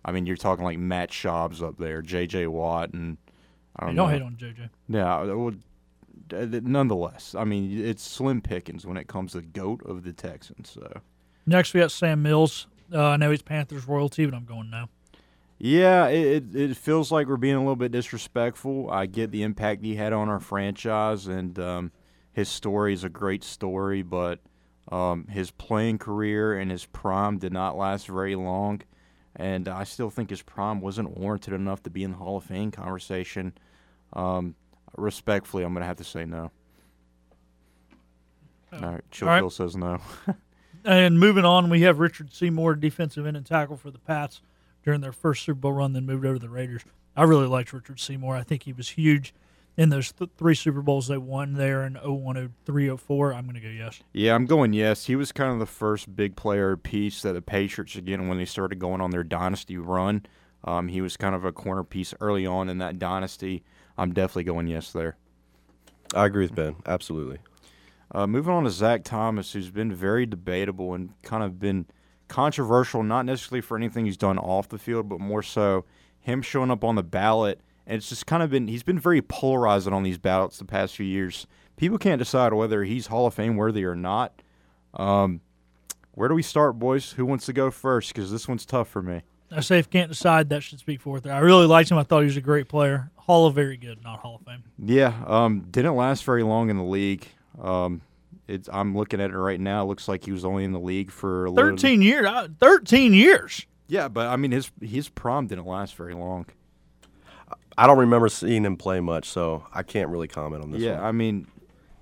[0.07, 2.47] I mean, you're talking like Matt Schaub's up there, J.J.
[2.47, 3.19] Watt, and
[3.75, 4.03] I don't hey, know.
[4.05, 4.71] Don't hate on J.J.
[4.89, 5.53] Yeah, well,
[6.31, 10.71] nonetheless, I mean, it's slim pickings when it comes to goat of the Texans.
[10.71, 11.01] So
[11.45, 12.69] next we got Sam Mills.
[12.93, 14.89] Uh, I know he's Panthers royalty, but I'm going now.
[15.59, 18.89] Yeah, it, it feels like we're being a little bit disrespectful.
[18.91, 21.93] I get the impact he had on our franchise, and um,
[22.33, 24.39] his story is a great story, but
[24.93, 28.83] um, his playing career and his prime did not last very long.
[29.37, 32.45] And I still think his prime wasn't warranted enough to be in the Hall of
[32.45, 33.53] Fame conversation.
[34.15, 34.55] Um,
[34.97, 36.51] respectfully, I'm going to have to say no.
[38.73, 38.79] Oh.
[38.83, 40.01] All right, Chill says no.
[40.85, 44.41] and moving on, we have Richard Seymour, defensive end and tackle for the Pats
[44.83, 46.83] during their first Super Bowl run, then moved over to the Raiders.
[47.15, 48.37] I really liked Richard Seymour.
[48.37, 49.35] I think he was huge
[49.77, 53.35] in those th- three Super Bowls they won there in 01, 03, 04.
[53.35, 54.01] I'm going to go yes.
[54.13, 55.07] Yeah, I'm going yes.
[55.07, 58.45] He was kind of the first big player piece that the Patriots, again, when they
[58.45, 60.25] started going on their dynasty run,
[60.65, 63.63] um, he was kind of a corner piece early on in that dynasty.
[63.99, 65.17] I'm definitely going yes there.
[66.15, 66.77] I agree with Ben.
[66.87, 67.39] Absolutely.
[68.13, 71.87] Uh, moving on to Zach Thomas, who's been very debatable and kind of been
[72.29, 75.85] controversial, not necessarily for anything he's done off the field, but more so
[76.21, 77.61] him showing up on the ballot.
[77.87, 80.97] And it's just kind of been, he's been very polarizing on these ballots the past
[80.97, 81.47] few years.
[81.77, 84.43] People can't decide whether he's Hall of Fame worthy or not.
[84.95, 85.41] Um,
[86.13, 87.13] where do we start, boys?
[87.13, 88.13] Who wants to go first?
[88.13, 89.23] Because this one's tough for me.
[89.53, 91.27] I say if can't decide, that should speak for it.
[91.27, 91.99] I really liked him.
[91.99, 93.11] I thought he was a great player.
[93.17, 94.65] Hall of very good, not Hall of Fame.
[94.79, 97.29] Yeah, um, didn't last very long in the league.
[97.61, 98.01] Um,
[98.49, 99.83] it's, I'm looking at it right now.
[99.83, 102.27] It looks like he was only in the league for thirteen years.
[102.27, 103.67] Uh, thirteen years.
[103.89, 106.47] Yeah, but I mean his his prom didn't last very long.
[107.79, 110.81] I don't remember seeing him play much, so I can't really comment on this.
[110.81, 111.05] yeah, one.
[111.05, 111.47] I mean,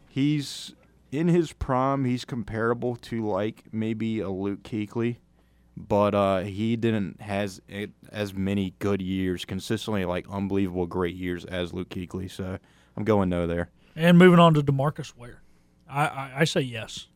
[0.09, 0.75] he's
[1.11, 2.05] in his prime.
[2.05, 5.17] He's comparable to like maybe a Luke Kuechly,
[5.77, 11.45] but uh, he didn't has it, as many good years consistently, like unbelievable great years
[11.45, 12.31] as Luke Kuechly.
[12.31, 12.59] So
[12.97, 13.71] I'm going no there.
[13.97, 15.43] And moving on to Demarcus Ware,
[15.89, 17.09] I, I, I say yes.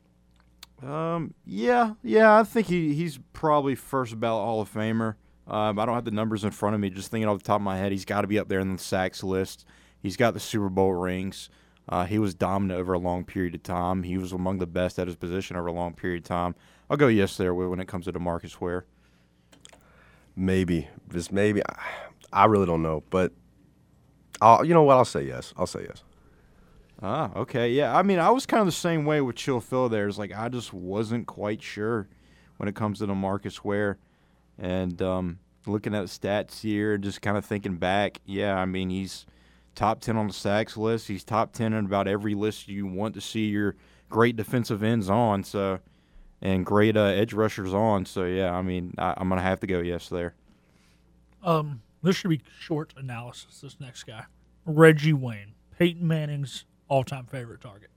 [0.82, 5.16] Um, yeah, yeah, I think he, he's probably first ballot Hall of Famer.
[5.48, 6.90] Um, I don't have the numbers in front of me.
[6.90, 8.72] Just thinking off the top of my head, he's got to be up there in
[8.72, 9.64] the sacks list.
[10.00, 11.48] He's got the Super Bowl rings.
[11.88, 14.02] Uh, he was dominant over a long period of time.
[14.02, 16.54] He was among the best at his position over a long period of time.
[16.90, 18.84] I'll go yes there when it comes to Demarcus Ware.
[20.36, 21.62] maybe just maybe.
[21.66, 21.82] I,
[22.32, 23.32] I really don't know, but
[24.40, 24.98] I'll, you know what?
[24.98, 25.54] I'll say yes.
[25.56, 26.02] I'll say yes.
[27.00, 27.96] Ah, okay, yeah.
[27.96, 29.88] I mean, I was kind of the same way with Chill Phil.
[29.88, 32.08] There, it's like I just wasn't quite sure
[32.56, 33.98] when it comes to Demarcus Ware,
[34.58, 38.20] and um, looking at stats here, just kind of thinking back.
[38.24, 39.26] Yeah, I mean, he's
[39.74, 41.08] top ten on the sacks list.
[41.08, 43.76] He's top ten in about every list you want to see your
[44.08, 45.44] great defensive ends on.
[45.44, 45.80] So,
[46.40, 48.04] and great uh, edge rushers on.
[48.04, 50.34] So, yeah, I mean, I, I'm gonna have to go yes there.
[51.42, 53.60] Um, this should be short analysis.
[53.60, 54.24] This next guy,
[54.64, 57.90] Reggie Wayne, Peyton Manning's all-time favorite target.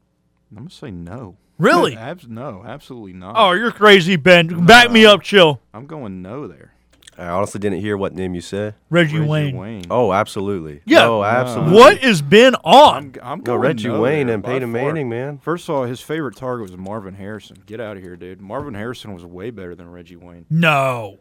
[0.52, 1.38] I'm gonna say no.
[1.58, 1.95] Really?
[1.95, 3.36] Abs- no, absolutely not.
[3.38, 4.66] Oh, you're crazy, Ben.
[4.66, 5.62] Back me up, chill.
[5.74, 6.74] I'm going no there.
[7.18, 8.74] I honestly didn't hear what name you said.
[8.89, 9.58] Reggie Reggie Wayne.
[9.58, 9.84] Wayne.
[9.91, 10.82] Oh, absolutely.
[10.86, 11.06] Yeah.
[11.08, 11.76] Oh, absolutely.
[11.76, 12.95] What is Ben on?
[12.95, 14.82] I'm, I'm No, going Reggie no Wayne there and by Peyton far.
[14.86, 15.38] Manning, man.
[15.38, 17.58] First of all, his favorite target was Marvin Harrison.
[17.66, 18.41] Get out of here, dude.
[18.41, 20.45] Marvin Harrison was way better than Reggie Wayne.
[20.49, 21.20] No.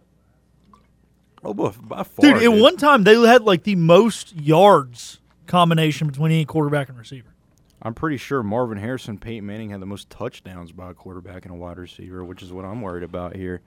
[1.45, 6.07] Oh, by, by far, Dude, at one time they had like the most yards combination
[6.07, 7.35] between any quarterback and receiver.
[7.83, 11.55] I'm pretty sure Marvin Harrison, Peyton Manning had the most touchdowns by a quarterback and
[11.55, 13.63] a wide receiver, which is what I'm worried about here.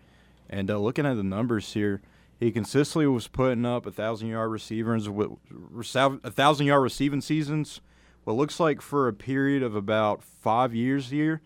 [0.50, 2.02] And uh, looking at the numbers here,
[2.40, 7.82] he consistently was putting up a thousand yard receivers a thousand yard receiving seasons.
[8.24, 11.42] What looks like for a period of about five years here,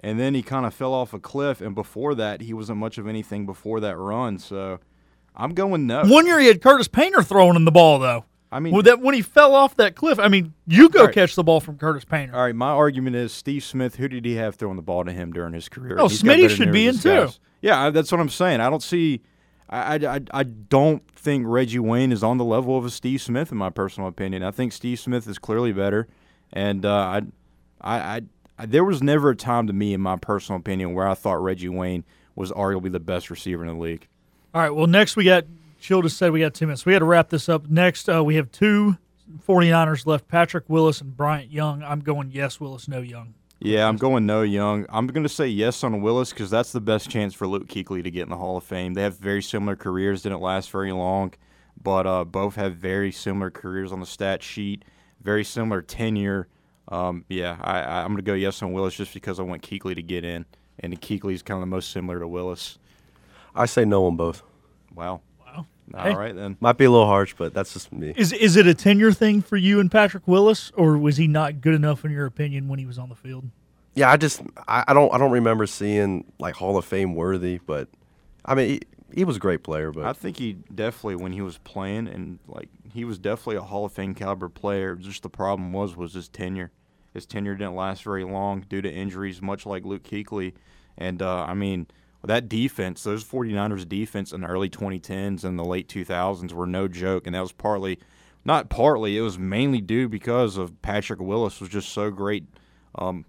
[0.00, 1.60] and then he kind of fell off a cliff.
[1.60, 4.38] And before that, he wasn't much of anything before that run.
[4.38, 4.78] So
[5.34, 6.04] I'm going no.
[6.04, 8.24] One year he had Curtis Painter throwing in the ball though.
[8.52, 11.14] I mean, Well, that when he fell off that cliff, I mean, you go right.
[11.14, 12.34] catch the ball from Curtis Painter.
[12.34, 13.94] All right, my argument is Steve Smith.
[13.96, 15.96] Who did he have throwing the ball to him during his career?
[16.00, 17.08] Oh, He's Smitty should be in, too.
[17.26, 17.38] guys.
[17.62, 18.60] Yeah, that's what I'm saying.
[18.60, 19.20] I don't see.
[19.68, 23.20] I, I, I- I don't think Reggie Wayne is on the level of a Steve
[23.22, 24.42] Smith, in my personal opinion.
[24.42, 26.08] I think Steve Smith is clearly better,
[26.52, 27.22] and uh, I,
[27.80, 28.22] I, I,
[28.58, 31.40] I, there was never a time to me, in my personal opinion, where I thought
[31.40, 34.08] Reggie Wayne was arguably the best receiver in the league.
[34.54, 34.70] All right.
[34.70, 35.44] Well, next we got.
[35.80, 36.84] Chill just said we got two minutes.
[36.84, 37.68] We got to wrap this up.
[37.68, 38.98] Next, uh, we have two
[39.46, 41.82] 49ers left: Patrick Willis and Bryant Young.
[41.82, 43.34] I'm going yes, Willis, no Young.
[43.60, 44.86] Yeah, I'm going no Young.
[44.88, 48.02] I'm going to say yes on Willis because that's the best chance for Luke Kuechly
[48.04, 48.94] to get in the Hall of Fame.
[48.94, 51.34] They have very similar careers, didn't last very long,
[51.82, 54.84] but uh, both have very similar careers on the stat sheet,
[55.22, 56.48] very similar tenure.
[56.88, 59.62] Um, yeah, I, I, I'm going to go yes on Willis just because I want
[59.62, 60.46] Kuechly to get in,
[60.78, 62.78] and Kuechly's kind of the most similar to Willis.
[63.54, 64.42] I say no on both.
[64.94, 65.20] Wow.
[65.92, 66.00] Wow.
[66.00, 66.14] All Hey.
[66.14, 66.56] right then.
[66.60, 68.12] Might be a little harsh, but that's just me.
[68.16, 71.60] Is is it a tenure thing for you and Patrick Willis, or was he not
[71.60, 73.50] good enough in your opinion when he was on the field?
[73.94, 77.58] Yeah, I just I, I don't I don't remember seeing like Hall of Fame worthy,
[77.64, 77.88] but
[78.44, 78.80] I mean he,
[79.12, 82.38] he was a great player, but I think he definitely when he was playing and
[82.46, 84.94] like he was definitely a Hall of Fame caliber player.
[84.94, 86.70] Just the problem was was his tenure.
[87.12, 90.52] His tenure didn't last very long due to injuries, much like Luke Kuechly.
[90.96, 91.88] And uh, I mean
[92.26, 96.86] that defense, those 49ers defense in the early 2010s and the late 2000s were no
[96.86, 97.98] joke, and that was partly,
[98.44, 102.44] not partly, it was mainly due because of Patrick Willis was just so great
[102.96, 103.24] um,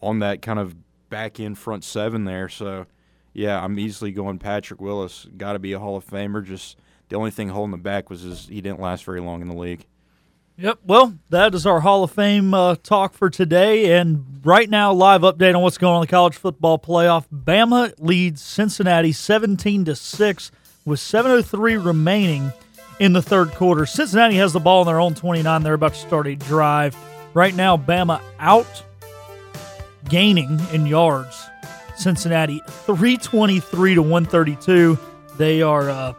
[0.00, 0.74] on that kind of
[1.10, 2.48] back end front seven there.
[2.48, 2.86] So,
[3.34, 5.26] yeah, I'm easily going Patrick Willis.
[5.36, 6.44] Got to be a Hall of Famer.
[6.44, 6.78] Just
[7.08, 9.56] the only thing holding him back was his, he didn't last very long in the
[9.56, 9.86] league.
[10.60, 10.80] Yep.
[10.84, 13.98] Well, that is our Hall of Fame uh, talk for today.
[13.98, 17.24] And right now, live update on what's going on in the college football playoff.
[17.32, 20.52] Bama leads Cincinnati 17 to 6
[20.84, 22.52] with 7:03 remaining
[22.98, 23.86] in the third quarter.
[23.86, 25.62] Cincinnati has the ball on their own 29.
[25.62, 26.94] They're about to start a drive.
[27.32, 28.82] Right now, Bama out
[30.10, 31.42] gaining in yards.
[31.96, 34.98] Cincinnati 323 to 132.
[35.38, 36.12] They are uh,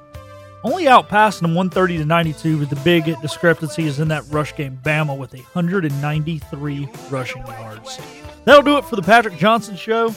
[0.63, 4.79] only outpassing them 130 to 92, but the big discrepancy is in that rush game.
[4.83, 7.99] Bama with 193 rushing yards.
[8.45, 10.13] That'll do it for the Patrick Johnson Show.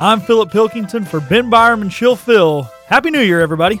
[0.00, 2.62] I'm Philip Pilkington for Ben Byram and Chill Phil.
[2.86, 3.80] Happy New Year, everybody.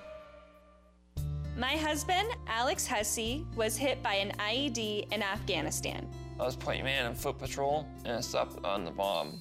[1.57, 6.07] My husband, Alex Hussey, was hit by an IED in Afghanistan.
[6.39, 9.37] I was point man in foot patrol and I stopped on the bomb.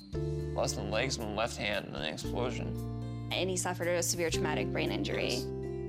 [0.53, 3.29] Lost my legs and my left hand in an explosion.
[3.31, 5.45] And he suffered a severe traumatic brain injury.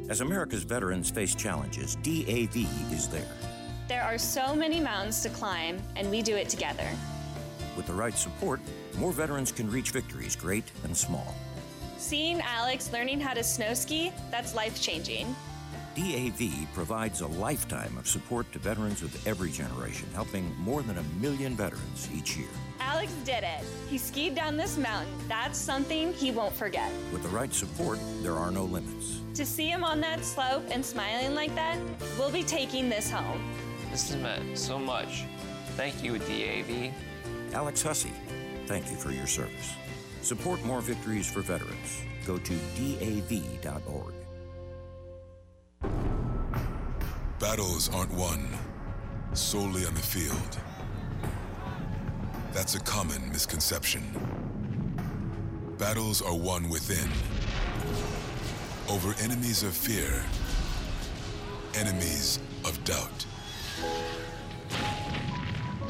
[0.10, 2.56] As America's veterans face challenges, DAV
[2.94, 3.28] is there.
[3.88, 6.88] There are so many mountains to climb, and we do it together.
[7.76, 8.62] With the right support,
[8.98, 11.34] more veterans can reach victories, great and small.
[11.98, 15.36] Seeing Alex learning how to snow ski, that's life changing.
[15.96, 21.04] DAV provides a lifetime of support to veterans of every generation, helping more than a
[21.20, 22.48] million veterans each year.
[22.80, 23.64] Alex did it.
[23.90, 25.14] He skied down this mountain.
[25.28, 26.92] That's something he won't forget.
[27.12, 29.22] With the right support, there are no limits.
[29.34, 31.78] To see him on that slope and smiling like that,
[32.18, 33.54] we'll be taking this home.
[33.92, 35.26] This has meant so much.
[35.76, 36.94] Thank you, DAV.
[37.54, 38.14] Alex Hussey,
[38.66, 39.74] thank you for your service.
[40.22, 42.02] Support more victories for veterans.
[42.26, 44.14] Go to DAV.org.
[47.40, 48.48] Battles aren't won
[49.34, 50.58] solely on the field.
[52.54, 54.04] That's a common misconception.
[55.78, 57.10] Battles are won within,
[58.90, 60.24] over enemies of fear,
[61.74, 63.26] enemies of doubt.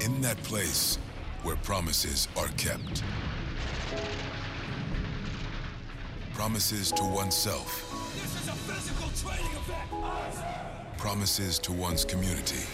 [0.05, 0.97] In that place
[1.43, 3.03] where promises are kept.
[6.33, 7.90] Promises to oneself.
[8.15, 10.97] This is a physical training event.
[10.97, 12.65] Promises to one's community.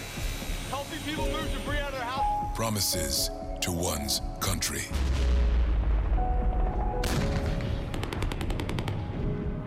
[0.70, 2.56] Helping people move debris out of their house.
[2.56, 3.30] Promises
[3.62, 4.84] to one's country.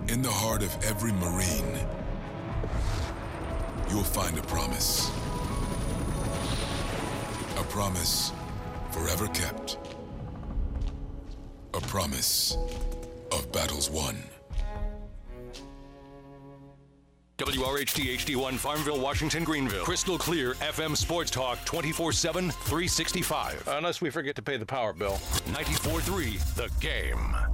[0.08, 1.78] In the heart of every Marine,
[3.88, 5.10] you'll find a promise.
[7.58, 8.32] A promise
[8.90, 9.78] forever kept.
[11.74, 12.56] A promise
[13.30, 14.16] of battles won.
[17.61, 19.84] WRHD HD1 Farmville, Washington, Greenville.
[19.84, 23.68] Crystal clear FM Sports Talk 24 7, 365.
[23.68, 25.18] Unless we forget to pay the power bill.
[25.52, 27.49] 94 3, the game.